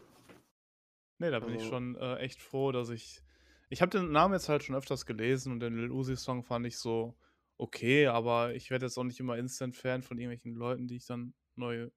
[1.20, 3.22] nee, da bin ich Also- schon äh, echt froh, dass ich.
[3.70, 6.80] Ich habe den Namen jetzt halt schon öfters gelesen und den Lil Uzi-Song fand ich
[6.80, 7.16] so
[7.60, 11.36] okay, aber ich werde jetzt auch nicht immer Instant-Fan von irgendwelchen Leuten, die ich dann
[11.56, 11.92] neu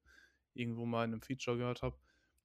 [0.53, 1.97] irgendwo mal in einem Feature gehört habe.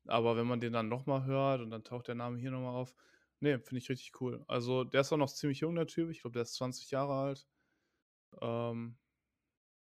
[0.07, 2.95] Aber wenn man den dann nochmal hört und dann taucht der Name hier nochmal auf,
[3.41, 4.45] nee, finde ich richtig cool.
[4.47, 6.09] Also, der ist auch noch ziemlich jung, der Typ.
[6.09, 7.45] Ich glaube, der ist 20 Jahre alt.
[8.41, 8.97] Ähm,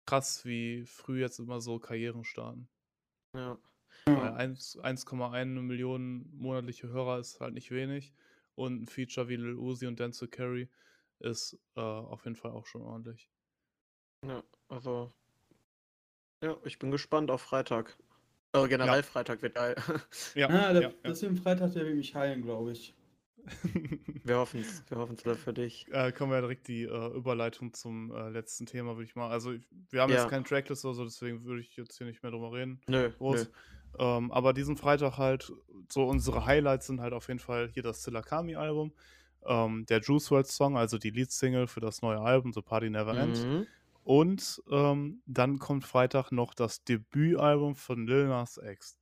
[0.05, 2.69] krass, wie früh jetzt immer so Karrieren starten.
[3.33, 3.57] ja.
[4.05, 8.13] Weil 1 1,1 Millionen monatliche Hörer ist halt nicht wenig.
[8.55, 10.69] Und ein Feature wie Lil Uzi und Denzel Curry
[11.19, 13.29] ist äh, auf jeden Fall auch schon ordentlich.
[14.25, 15.11] Ja, also.
[16.43, 17.97] Ja, ich bin gespannt auf Freitag.
[18.51, 19.03] Also generell Ja.
[19.03, 19.75] Freitag wird geil.
[20.33, 20.95] Ja, Ah, der, ja, ja.
[21.03, 22.95] das im Freitag, der will mich heilen, glaube ich.
[24.23, 24.83] Wir hoffen es.
[24.89, 25.87] Wir hoffen es für dich.
[25.91, 29.29] äh, kommen wir direkt die äh, Überleitung zum äh, letzten Thema, würde ich mal.
[29.29, 30.19] Also, ich- wir haben Ja.
[30.21, 32.79] jetzt keine Tracklist oder so, deswegen würde ich jetzt hier nicht mehr drüber reden.
[32.87, 33.45] Nö, groß.
[33.45, 33.49] nö.
[33.97, 35.51] Ähm, aber diesen Freitag halt,
[35.91, 38.93] so unsere Highlights sind halt auf jeden Fall hier das Tsilakami-Album,
[39.45, 43.17] ähm, der Juice WRLD Song, also die Lead-Single für das neue Album, The Party Never
[43.17, 43.43] Ends.
[43.45, 43.65] Mhm.
[44.03, 48.97] Und ähm, dann kommt Freitag noch das Debütalbum von Lil Nas X.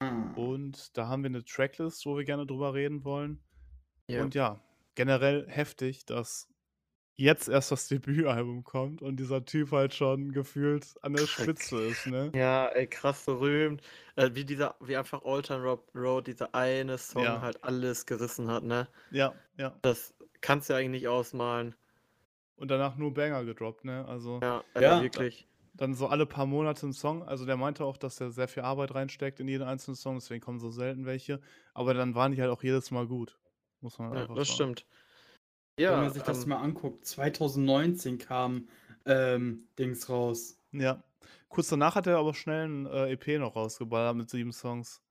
[0.00, 0.32] Ah.
[0.36, 3.40] Und da haben wir eine Tracklist, wo wir gerne drüber reden wollen.
[4.08, 4.22] Ja.
[4.22, 4.60] Und ja,
[4.94, 6.48] generell heftig, dass
[7.16, 12.06] jetzt erst das Debütalbum kommt und dieser Typ halt schon gefühlt an der Spitze ist,
[12.06, 12.32] ne?
[12.34, 13.82] Ja, ey, krass berühmt.
[14.16, 17.40] Äh, wie dieser, wie einfach Old Town Road, Road, dieser eine Song Ja.
[17.42, 18.88] halt alles gerissen hat, ne?
[19.10, 19.74] Ja, ja.
[19.82, 21.74] Das kannst du ja eigentlich nicht ausmalen.
[22.56, 24.04] Und danach nur Banger gedroppt, ne?
[24.06, 25.00] Also Ja, äh, Ja.
[25.00, 25.48] wirklich.
[25.74, 27.22] dann so alle paar Monate ein Song.
[27.24, 30.40] Also der meinte auch, dass er sehr viel Arbeit reinsteckt in jeden einzelnen Song, deswegen
[30.40, 31.40] kommen so selten welche.
[31.74, 33.38] Aber dann waren die halt auch jedes Mal gut.
[33.84, 34.54] Muss man Ja, einfach das sagen.
[34.54, 34.86] stimmt.
[35.76, 38.68] Wenn Ja, man sich das ähm, mal anguckt, 2019 kam
[39.06, 40.56] ähm, Dings raus.
[40.72, 41.02] Ja.
[41.48, 45.02] Kurz danach hat er aber schnell ein äh, EP noch rausgeballert mit sieben Songs,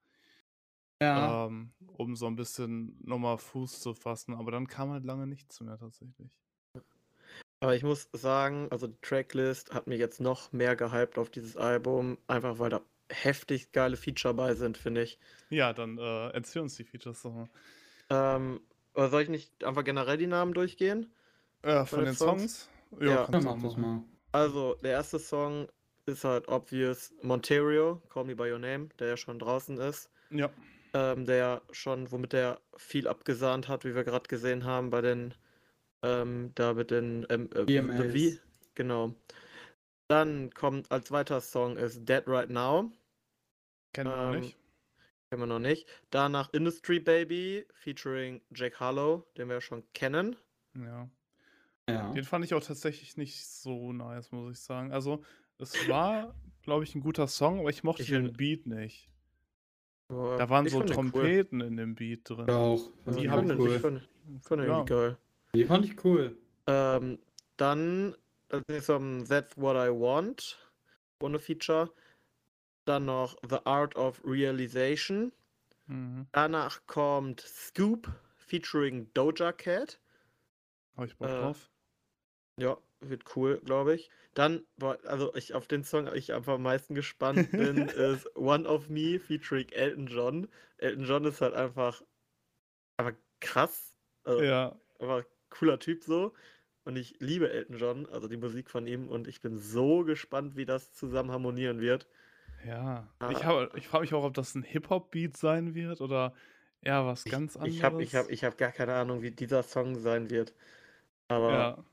[1.01, 1.45] Ja.
[1.47, 4.34] ähm, um so ein bisschen nochmal Fuß zu fassen.
[4.34, 6.39] Aber dann kam halt lange nichts mehr tatsächlich.
[7.61, 11.57] Aber ich muss sagen, also die Tracklist hat mich jetzt noch mehr gehypt auf dieses
[11.57, 15.19] Album, einfach weil da heftig geile Feature bei sind, finde ich.
[15.49, 17.49] Ja, dann äh, erzähl uns die Features doch mal.
[18.10, 18.62] Ähm,
[18.93, 21.12] aber soll ich nicht einfach generell die Namen durchgehen?
[21.62, 22.70] Äh, von den den Songs?
[22.70, 22.70] Songs?
[22.99, 23.08] Ja.
[23.10, 24.04] Ja, kannst du mach das mal.
[24.32, 25.68] Also, der erste Song
[26.06, 30.10] ist halt obvious Monterio, Call Me By Your Name, der ja schon draußen ist.
[30.32, 30.49] Ja.
[30.93, 35.34] Ähm, der schon, womit der viel abgesahnt hat, wie wir gerade gesehen haben, bei den,
[36.04, 38.39] ähm, da mit den, ähm, äh, wie?
[38.76, 39.14] Genau.
[40.08, 42.91] Dann kommt als weiterer Song ist Dead Right Now,
[43.93, 44.58] Kennen wir noch Ähm, nicht.
[45.34, 45.88] Kennen wir noch nicht.
[46.12, 50.36] Danach Industry Baby, featuring Jack Harlow, den wir ja schon kennen.
[50.76, 51.10] Ja.
[51.90, 52.12] Ja.
[52.14, 54.92] Den fand ich auch tatsächlich nicht so nice, muss ich sagen.
[54.94, 55.24] Also,
[55.58, 59.10] es war, glaube ich, ein guter Song, aber ich mochte Ich den Beat nicht.
[60.10, 60.94] Aber Da waren so den cool.
[60.96, 62.46] Trompeten in dem Beat drin.
[62.48, 62.92] Ja, auch.
[63.08, 63.76] Die ich hab fand ich den- cool.
[63.76, 64.10] ich fand,
[64.44, 64.68] fand Ja.
[64.68, 65.18] irgendwie geil.
[65.56, 66.38] Die fand ich cool.
[66.68, 67.18] Ähm,
[67.58, 68.16] dann
[68.50, 70.60] als nächstes um That's What I Want,
[71.22, 71.90] ohne Feature.
[72.86, 75.34] Dann noch The Art of Realization.
[75.88, 76.28] Mhm.
[76.34, 80.00] Danach kommt Scoop featuring Doja Cat.
[80.98, 81.70] Hab ich Bock Äh, drauf.
[82.60, 84.10] Ja, wird cool, glaube ich.
[84.34, 84.66] Dann,
[85.06, 89.20] also ich auf den Song ich einfach am meisten gespannt bin, ist One of Me
[89.20, 90.48] featuring Elton John.
[90.78, 92.04] Elton John ist halt einfach,
[92.98, 93.98] einfach krass.
[94.24, 96.34] Also, Ja, einfach cooler Typ so.
[96.86, 99.10] Und ich liebe Elton John, also die Musik von ihm.
[99.10, 102.08] Und ich bin so gespannt, wie das zusammen harmonieren wird.
[102.66, 103.07] Ja.
[103.20, 103.30] Ah.
[103.32, 106.34] Ich, hab- ich frage mich auch, ob das ein Hip-Hop-Beat sein wird oder
[106.82, 107.76] eher was ganz anderes.
[107.76, 110.53] Ich habe ich hab, ich hab gar keine Ahnung, wie dieser Song sein wird.
[111.28, 111.86] Aber Ja.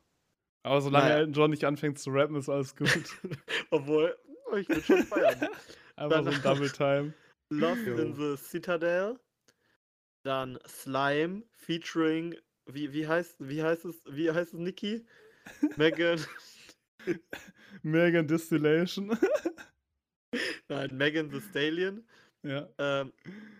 [0.62, 1.18] Aber solange Naja.
[1.20, 2.88] Elton John nicht anfängt zu rappen, ist alles gut.
[3.70, 4.14] obwohl,
[4.52, 5.48] oh, ich will schon feiern.
[5.96, 7.14] Einfach so ein Double Time.
[7.50, 7.96] Lost Jo.
[7.96, 9.18] in the Citadel.
[10.22, 15.06] Dann Slime featuring, wie, wie heißt wie heißt es, wie heißt es, Niki?
[15.76, 16.20] Megan,
[17.82, 19.16] Megan Distillation.
[20.68, 22.06] nein, Megan the Stallion.
[22.42, 22.68] ja.
[22.78, 23.12] Ähm,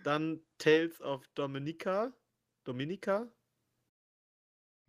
[0.03, 2.13] dann Tales of Dominica.
[2.63, 3.27] Dominica.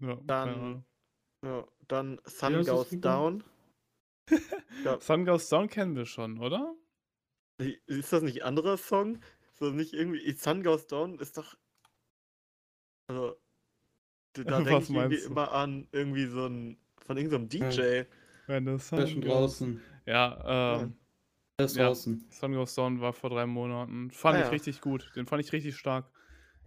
[0.00, 0.84] ja Dann,
[1.44, 3.44] ja, dann Sun das Goes Down.
[4.84, 6.74] Ja, Sun Goes Down kennen wir schon, oder?
[7.86, 9.20] ist das nicht ein anderer Song?
[9.58, 10.32] Das nicht irgendwie.
[10.32, 11.56] Sun Goes Down ist doch.
[13.08, 13.36] Also.
[14.34, 15.26] Da denke ich irgendwie du?
[15.26, 16.78] immer an irgendwie so ein.
[17.00, 18.04] Von irgendeinem DJ.
[18.46, 19.82] Wenn Der sun ist schon draußen.
[20.06, 20.96] Ja, ähm,
[21.58, 21.86] Der ist Ja.
[21.86, 22.26] draußen.
[22.30, 24.10] Sun Goes Down war vor drei Monaten.
[24.10, 24.50] Fand Ah, ich ja.
[24.50, 25.12] richtig gut.
[25.16, 26.06] Den fand ich richtig stark.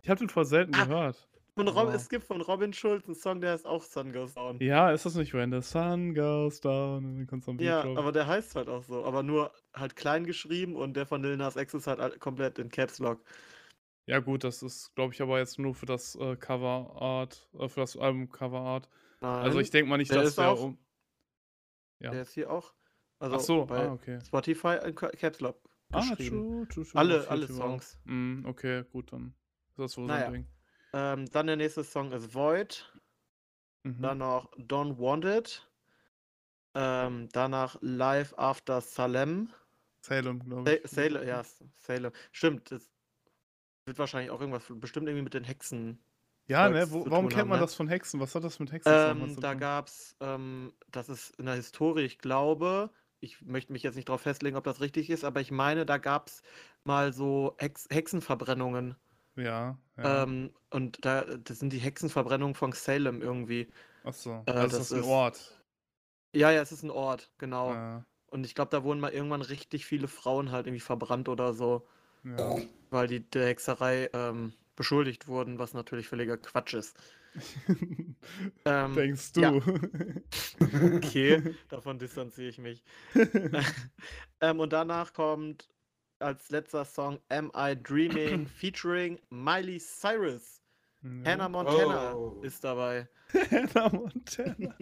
[0.01, 0.85] Ich habe den voll selten Ah.
[0.85, 1.27] gehört.
[1.57, 4.33] Von Rob, Aber- es gibt von Robin Schulz einen Song, der heißt auch Sun Goes
[4.33, 4.59] Down.
[4.59, 7.27] Ja, ist das nicht When the Sun Goes Down?
[7.59, 9.05] Ja, aber der heißt halt auch so.
[9.05, 12.69] Aber nur halt klein geschrieben und der von Lil Nas X ist halt komplett in
[12.69, 13.21] Caps Lock.
[14.05, 17.67] Ja, gut, das ist, glaube ich, aber jetzt nur für das äh, Cover Art, äh,
[17.69, 18.89] für das Album Cover Art.
[19.21, 20.77] Also Nein, ich denke mal nicht, der dass ist der auch- um.
[21.99, 22.11] Ja.
[22.11, 22.73] Der ist hier auch.
[23.19, 24.19] Also Ach so, bei ah, okay.
[24.25, 25.57] Spotify in Ca- Caps Lock
[25.91, 26.41] Ah, geschrieben.
[26.41, 26.99] true, true, true.
[26.99, 27.47] alle alle.
[27.47, 27.97] Songs.
[28.05, 29.33] Mm, okay, gut, dann
[29.69, 30.25] ist das wohl Naja.
[30.25, 30.45] so ein Ding.
[30.93, 32.91] Ähm, dann der nächste Song ist Void.
[33.83, 34.01] Mhm.
[34.01, 35.69] Dann noch Don't Want It.
[36.75, 39.49] Ähm, danach Live After Salem.
[40.01, 40.91] Salem, glaube ich.
[40.91, 41.43] Salem, ja,
[41.77, 42.11] Salem.
[42.31, 42.89] Stimmt, das
[43.85, 45.99] wird wahrscheinlich auch irgendwas, bestimmt irgendwie mit den Hexen.
[46.47, 46.91] Ja, ne?
[46.91, 47.65] Wo, warum kennt haben, man ne?
[47.65, 48.19] das von Hexen?
[48.19, 49.59] Was hat das mit Hexen Ähm, zu da tun?
[49.59, 54.21] gab's, ähm, das ist in der Historie, ich glaube, ich möchte mich jetzt nicht darauf
[54.21, 56.43] festlegen, ob das richtig ist, aber ich meine, da gab's
[56.83, 58.95] mal so Hex Hexenverbrennungen.
[59.35, 60.23] Ja, ja.
[60.23, 63.67] Ähm, und da, das sind die Hexenverbrennungen von Salem irgendwie.
[64.03, 65.61] Achso, äh, also das ist ein Ort.
[66.33, 67.73] Ja, ja, es ist ein Ort, genau.
[67.73, 71.53] Ja, Und ich glaube, da wurden mal irgendwann richtig viele Frauen halt irgendwie verbrannt oder
[71.53, 71.87] so,
[72.23, 72.57] ja.
[72.89, 76.97] weil die der Hexerei ähm, beschuldigt wurden, was natürlich völliger Quatsch ist.
[78.65, 79.41] Ähm, Denkst du?
[79.41, 79.51] ja.
[80.95, 82.83] okay, davon distanziere ich mich.
[84.41, 85.69] ähm, und danach kommt
[86.19, 90.61] als letzter Song Am I Dreaming featuring Miley Cyrus.
[91.23, 92.41] Hannah Montana Oh.
[92.41, 93.07] ist dabei.
[93.51, 94.75] Hannah Montana.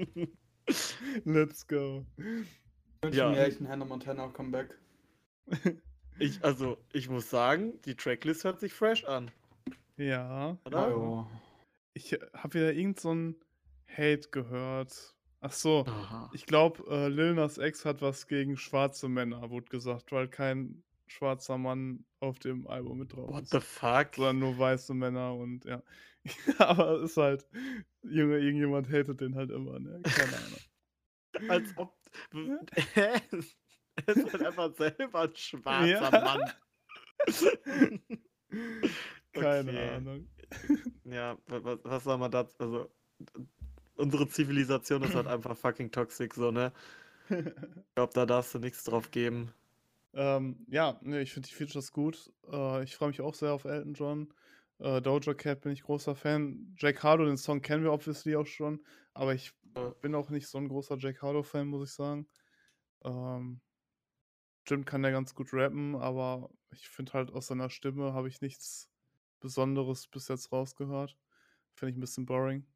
[1.26, 2.06] Let's go.
[2.18, 2.24] Ich
[3.04, 3.30] wünsche Ja.
[3.30, 4.78] mir echt ein Hannah Montana Comeback.
[6.20, 9.32] Ich, also, ich muss sagen, die Tracklist hört sich fresh an,
[9.98, 10.58] Ja.
[10.66, 10.96] oder?
[10.98, 11.28] Oh.
[11.94, 13.36] Ich habe wieder irgend so ein
[13.88, 15.16] Hate gehört.
[15.42, 15.86] Ach so.
[15.86, 16.30] Aha.
[16.34, 20.84] Ich glaube, äh, Lil Nas X hat was gegen schwarze Männer, wurde gesagt, weil kein
[21.08, 23.52] schwarzer Mann auf dem Album mit drauf What ist.
[23.52, 24.16] the fuck?
[24.16, 25.84] Sondern nur weiße Männer und ja.
[26.58, 27.46] Aber es ist halt,
[28.04, 30.02] Junge, irgendjemand hatet den halt immer, ne?
[30.04, 30.60] Keine Ahnung.
[31.50, 31.94] Als ob.
[32.96, 36.10] er ist halt einfach selber ein schwarzer Ja.
[36.12, 36.52] Mann.
[39.34, 39.90] Keine Okay.
[39.90, 40.30] Ahnung.
[41.06, 42.56] Ja, wa- wa- was soll man dazu?
[42.60, 42.90] Also,
[43.96, 46.72] unsere Zivilisation ist halt einfach fucking toxic, so, ne?
[47.90, 49.54] Ich glaube, da darfst du nichts drauf geben.
[50.14, 52.32] ähm, ja, ne, ich finde die Features gut.
[52.52, 54.34] Äh, ich freue mich auch sehr auf Elton John.
[54.80, 56.76] Äh, Doja Cat bin ich großer Fan.
[56.78, 58.84] Jake Harlow, den Song kennen wir obviously auch schon.
[59.14, 59.90] Aber ich Ja.
[60.02, 62.28] bin auch nicht so ein großer Jake Harlow-Fan, muss ich sagen.
[63.04, 63.62] Ähm,
[64.66, 68.42] stimmt, kann der ganz gut rappen, aber ich finde halt aus seiner Stimme habe ich
[68.42, 68.90] nichts
[69.44, 71.18] Besonderes bis jetzt rausgehört.
[71.76, 72.68] Finde ich ein bisschen boring.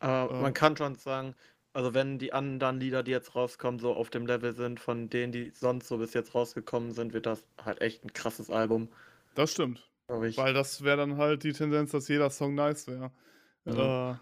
[0.00, 0.40] Aber Ähm.
[0.40, 1.34] man kann schon sagen,
[1.72, 5.32] also wenn die anderen Lieder, die jetzt rauskommen, so auf dem Level sind von denen,
[5.32, 8.90] die sonst so bis jetzt rausgekommen sind, wird das halt echt ein krasses Album,
[9.34, 9.90] Das stimmt.
[10.34, 13.12] Weil das wäre dann halt die Tendenz, dass jeder Song nice wäre.
[13.64, 14.12] Ja.
[14.12, 14.16] Äh,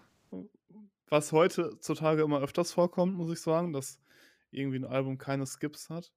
[1.09, 3.99] was heutzutage immer öfters vorkommt, muss ich sagen, dass
[4.51, 6.13] irgendwie ein Album keine Skips hat.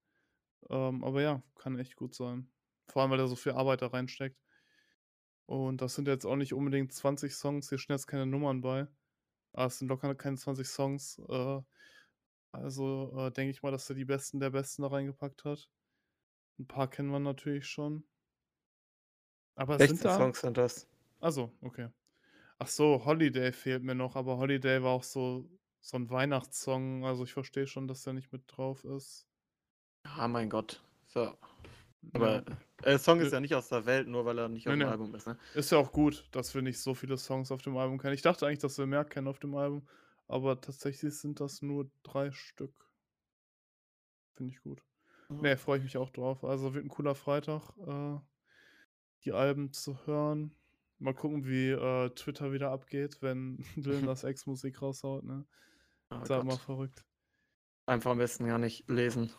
[0.70, 2.50] Ähm, aber ja, kann echt gut sein.
[2.88, 4.43] Vor allem, weil da so viel Arbeit da reinsteckt.
[5.46, 8.86] Und das sind jetzt auch nicht unbedingt 20 Songs, hier stehen jetzt keine Nummern bei.
[9.52, 11.20] Aber es sind locker keine 20 Songs.
[11.28, 11.60] Äh,
[12.52, 15.68] also äh, denke ich mal, dass er die Besten der Besten da reingepackt hat.
[16.58, 18.04] Ein paar kennen wir natürlich schon.
[19.56, 20.16] Aber es 16 sind da.
[20.16, 20.88] Songs sind das.
[21.20, 21.88] Also, okay.
[22.58, 25.48] Ach so, Holiday fehlt mir noch, aber Holiday war auch so,
[25.80, 27.04] so ein Weihnachtssong.
[27.04, 29.26] Also ich verstehe schon, dass der nicht mit drauf ist.
[30.04, 30.82] Ah, mein Gott.
[31.06, 31.36] So.
[32.12, 32.44] Aber äh,
[32.84, 34.86] der Song ist ja nicht aus der Welt, nur weil er nicht auf Nee, dem
[34.86, 34.92] nee.
[34.92, 35.38] Album ist, ne?
[35.54, 38.14] Ist ja auch gut, dass wir nicht so viele Songs auf dem Album kennen.
[38.14, 39.86] Ich dachte eigentlich, dass wir mehr kennen auf dem Album,
[40.28, 42.74] aber tatsächlich sind das nur drei Stück.
[44.34, 44.82] Finde ich gut.
[45.30, 45.36] Ja.
[45.36, 46.44] Ne, freue ich mich auch drauf.
[46.44, 48.18] Also wird ein cooler Freitag, äh,
[49.24, 50.54] die Alben zu hören.
[50.98, 55.24] Mal gucken, wie äh, Twitter wieder abgeht, wenn Lil Nas X Musik raushaut.
[55.24, 55.44] Ne?
[56.10, 56.60] Oh Ist Gott.
[56.60, 57.04] verrückt.
[57.86, 59.32] Einfach am besten gar nicht lesen.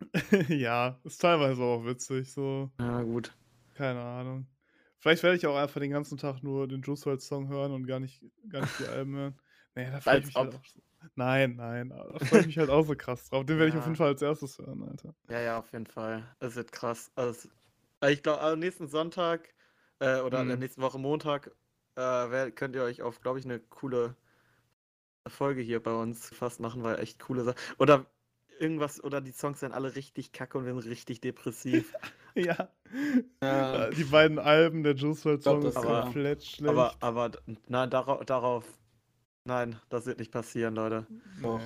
[0.48, 2.32] ja, ist teilweise auch witzig.
[2.32, 3.32] So, Ja, gut.
[3.74, 4.48] keine Ahnung.
[4.98, 7.86] Vielleicht werde ich auch einfach den ganzen Tag nur den Juice WRLD Song hören und
[7.86, 9.40] gar nicht, gar nicht die Alben hören.
[9.76, 10.80] Nee, da freue ich mich halt auch so.
[11.14, 13.44] Nein, nein, da freue ich mich halt auch so krass drauf.
[13.46, 13.86] Den werde ich auf Ja.
[13.86, 15.14] jeden Fall als erstes hören, Alter.
[15.28, 16.34] Ja, ja, auf jeden Fall.
[16.40, 17.10] Es wird krass.
[17.14, 17.48] Also,
[18.08, 19.54] ich glaube, am nächsten Sonntag
[19.98, 20.58] äh, oder in der Mhm.
[20.58, 21.50] nächsten Woche Montag
[21.96, 24.16] äh, könnt ihr euch auf, glaube ich, eine coole
[25.26, 27.58] Folge hier bei uns fast machen, weil echt coole Sachen.
[27.78, 28.06] Oder
[28.60, 31.94] irgendwas, oder die Songs sind alle richtig kacke und wir sind richtig depressiv.
[32.34, 32.68] Ja.
[33.42, 33.86] Ja.
[33.86, 36.68] Äh, Die beiden Alben, der Juice WRLD glaub, Song das ist war- komplett schlecht.
[36.70, 37.30] aber, aber,
[37.66, 38.64] nein, darauf, darauf,
[39.44, 41.04] nein, das wird nicht passieren, Leute.
[41.40, 41.58] Nee.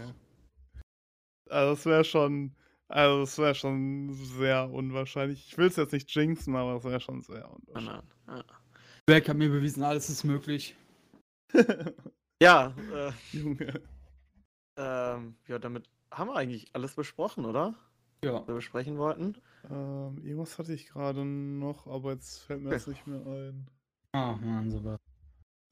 [1.50, 2.54] Also es wäre schon,
[2.88, 5.46] also es wäre schon sehr unwahrscheinlich.
[5.48, 8.04] Ich will es jetzt nicht jinxen, aber es wäre schon sehr Nein, unwahrscheinlich.
[8.26, 8.36] nein.
[8.38, 8.44] Ja,
[9.04, 10.74] Black hat mir bewiesen, alles ist möglich.
[12.42, 13.82] ja, äh, Junge.
[14.76, 17.74] Ähm, ja, damit haben wir eigentlich alles besprochen, oder?
[18.24, 18.34] Ja.
[18.34, 19.36] Was wir besprechen wollten.
[19.68, 23.66] Ähm, irgendwas hatte ich gerade noch, aber jetzt fällt mir das nicht mehr ein.
[24.12, 25.00] Ah, Mann, sowas.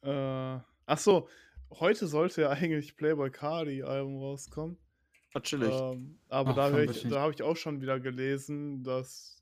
[0.02, 1.28] Äh, ach so,
[1.78, 4.78] heute sollte ja eigentlich Playboy Cardi Album rauskommen.
[5.34, 5.72] Natürlich.
[5.72, 9.39] Ähm, aber Ach, da, ich, da habe ich auch schon wieder gelesen, dass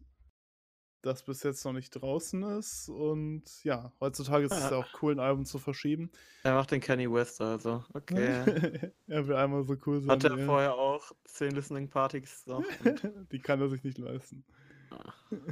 [1.02, 2.88] das bis jetzt noch nicht draußen ist.
[2.88, 4.70] Und ja, heutzutage ist es Ja.
[4.72, 6.10] ja auch cool, ein Album zu verschieben.
[6.42, 7.84] Er macht den Kanye West, also.
[7.94, 8.16] Okay.
[9.06, 10.10] er will einmal so cool sein.
[10.10, 10.46] Hat er er.
[10.46, 12.44] vorher auch 10 Listening Partys
[13.32, 14.44] Die kann er sich nicht leisten.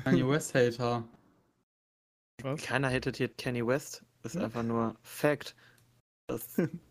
[0.05, 1.09] Kanye West Hater.
[2.42, 2.62] Was?
[2.62, 4.05] keiner hatet hier Kanye West.
[4.22, 4.42] Ist Hm?
[4.42, 5.55] einfach nur Fact.
[6.26, 6.57] Das,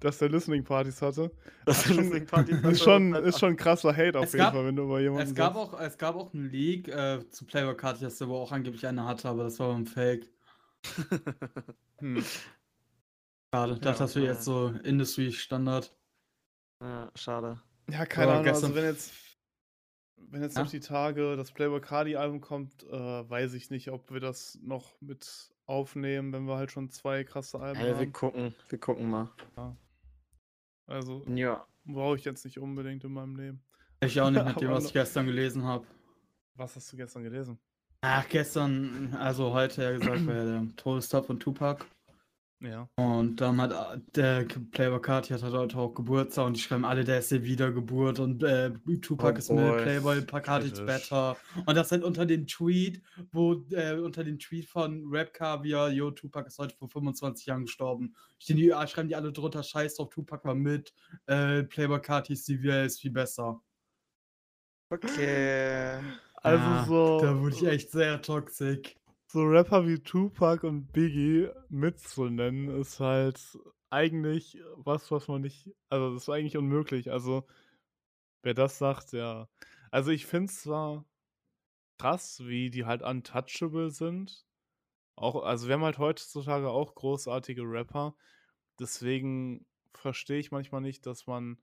[0.00, 1.30] Dass der Listening Partys hatte.
[1.64, 4.66] das Ach, Listening Partys Ist schon, ist schon krasser Hate auf Es jeden gab- Fall,
[4.66, 5.74] wenn du über jemanden Es gab, sagst.
[5.74, 9.04] auch, es gab auch einen Leak äh, zu Playboy dass der wohl auch angeblich eine
[9.04, 10.30] hatte, aber das war ein Fake.
[12.00, 12.24] Hm.
[13.52, 14.30] Schade, Ja, dachte, das wäre äh.
[14.30, 15.92] jetzt so Industry-Standard.
[16.80, 17.60] ja, schade.
[17.90, 18.46] Ja, keine Aber Ahnung.
[18.48, 19.12] Also gestern- wenn jetzt,
[20.16, 20.62] wenn jetzt Ja?
[20.62, 22.90] noch die Tage das Playboy Cardi Album kommt, äh,
[23.28, 27.60] weiß ich nicht, ob wir das noch mit aufnehmen, wenn wir halt schon zwei krasse
[27.60, 28.12] Alben Hey, wir haben.
[28.12, 29.28] gucken, wir gucken mal.
[30.86, 31.66] Also Ja.
[31.84, 33.62] brauche ich jetzt nicht unbedingt in meinem Leben.
[34.00, 35.86] Ich auch nicht mit dem, was ich gestern gelesen habe.
[36.54, 37.58] Was hast du gestern gelesen?
[38.00, 41.84] Ach, gestern, also heute ja gesagt, war ja der Todestag von Tupac.
[42.60, 42.88] Ja.
[42.96, 46.84] Und dann hat äh, der Playboy Carti hat halt heute auch Geburtstag und die schreiben
[46.84, 49.82] alle, der ist der Wiedergeburt und äh, Tupac Oh ist mit boy.
[49.82, 50.84] Playboy Carti is Kritisch.
[50.84, 51.36] better.
[51.66, 53.00] Und das halt unter dem Tweet,
[53.30, 57.66] wo äh, unter dem Tweet von Rap Caviar, yo, Tupac ist heute vor 25 Jahren
[57.66, 58.16] gestorben.
[58.38, 60.92] Stehen die, ah, schreiben die alle drunter, scheiß drauf, Tupac war mit,
[61.26, 63.62] äh, Playboy Carti ist die ist viel besser.
[64.90, 66.00] Okay.
[66.42, 68.96] Also Ja, so, Da wurde ich echt sehr toxisch.
[69.30, 73.58] So Rapper wie Tupac und Biggie mitzunennen, ist halt
[73.90, 77.10] eigentlich was, was man nicht, also das ist eigentlich unmöglich.
[77.10, 77.46] Also
[78.42, 79.48] wer das sagt, ja.
[79.90, 81.04] Also ich finde es zwar
[81.98, 84.46] krass, wie die halt untouchable sind.
[85.16, 88.16] Auch, also wir haben halt heutzutage auch großartige Rapper.
[88.78, 91.58] Deswegen verstehe ich manchmal nicht, dass man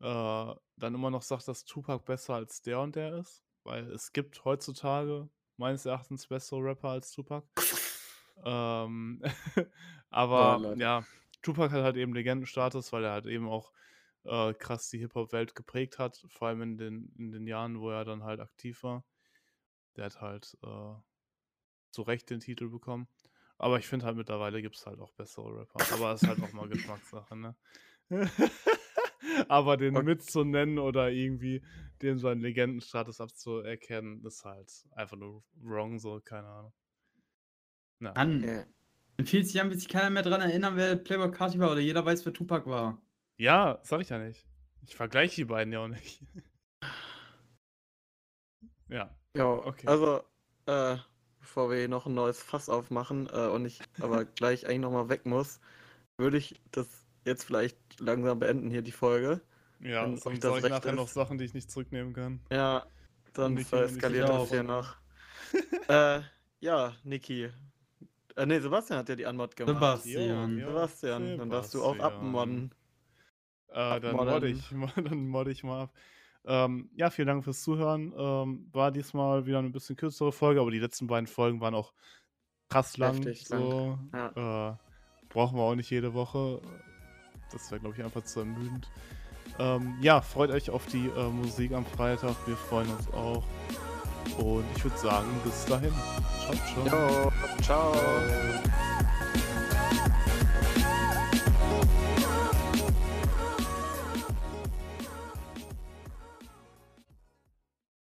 [0.00, 3.44] äh, dann immer noch sagt, dass Tupac besser als der und der ist.
[3.64, 7.46] Weil es gibt heutzutage meines Erachtens bessere Rapper als Tupac.
[8.44, 9.22] ähm,
[10.10, 10.80] aber Leute.
[10.80, 11.04] ja,
[11.42, 13.72] Tupac hat halt eben Legendenstatus, weil er halt eben auch
[14.24, 18.04] äh, krass die Hip-Hop-Welt geprägt hat, vor allem in den, in den Jahren, wo er
[18.04, 19.04] dann halt aktiv war.
[19.96, 20.94] Der hat halt äh,
[21.90, 23.08] zu Recht den Titel bekommen.
[23.58, 25.94] Aber ich finde halt mittlerweile gibt es halt auch bessere Rapper.
[25.94, 27.56] Aber es ist halt auch mal Geschmackssache, ne?
[29.48, 30.04] Aber den Okay.
[30.04, 31.62] mitzunennen oder irgendwie
[32.02, 36.72] den seinen Legendenstatus abzuerkennen, ist halt einfach nur wrong, so, keine Ahnung.
[38.00, 38.12] Na.
[38.14, 38.64] Mann, okay.
[39.18, 42.04] in 40 Jahren wird sich keiner mehr dran erinnern, wer Playboy Carti war oder jeder
[42.04, 43.00] weiß, wer Tupac war.
[43.38, 44.46] Ja, sag ich ja nicht.
[44.82, 46.22] Ich vergleiche die beiden ja auch nicht.
[48.88, 49.14] ja.
[49.36, 49.86] Ja, Okay.
[49.86, 50.22] also,
[50.66, 50.96] äh,
[51.40, 55.08] bevor wir hier noch ein neues Fass aufmachen äh, und ich aber gleich eigentlich nochmal
[55.08, 55.60] weg muss,
[56.18, 59.40] würde ich das jetzt vielleicht langsam beenden hier, die Folge.
[59.80, 61.14] Ja, Wenn sonst das habe ich recht nachher noch ist.
[61.14, 62.40] Sachen, die ich nicht zurücknehmen kann.
[62.50, 62.86] Ja,
[63.32, 64.48] dann eskaliert das auch.
[64.48, 64.96] hier noch.
[65.88, 66.20] äh,
[66.60, 67.50] ja, Niki.
[68.36, 70.02] Äh, nee, Sebastian hat ja die Anmod gemacht.
[70.02, 70.58] Sebastian.
[70.58, 72.18] Jo, Sebastian, dann darfst du auch Sebastian.
[72.20, 72.74] abmodden.
[73.68, 75.94] Äh, dann modde ich, mal- dann ich mal ab.
[76.44, 78.14] Ähm, ja, vielen Dank fürs Zuhören.
[78.16, 81.92] Ähm, war diesmal wieder eine bisschen kürzere Folge, aber die letzten beiden Folgen waren auch
[82.68, 83.16] krass lang.
[83.16, 83.98] Heftig so.
[84.12, 84.70] lang, ja.
[84.70, 84.76] Äh,
[85.28, 86.62] brauchen wir auch nicht jede Woche.
[87.52, 88.88] Das wäre, glaube ich, einfach zu ermüdend.
[89.58, 92.36] Ähm, ja, freut euch auf die äh, Musik am Freitag.
[92.46, 93.44] Wir freuen uns auch.
[94.38, 95.92] Und ich würde sagen, bis dahin.
[96.44, 97.24] Ciao, ciao.
[97.24, 97.32] Jo,
[97.62, 99.12] ciao.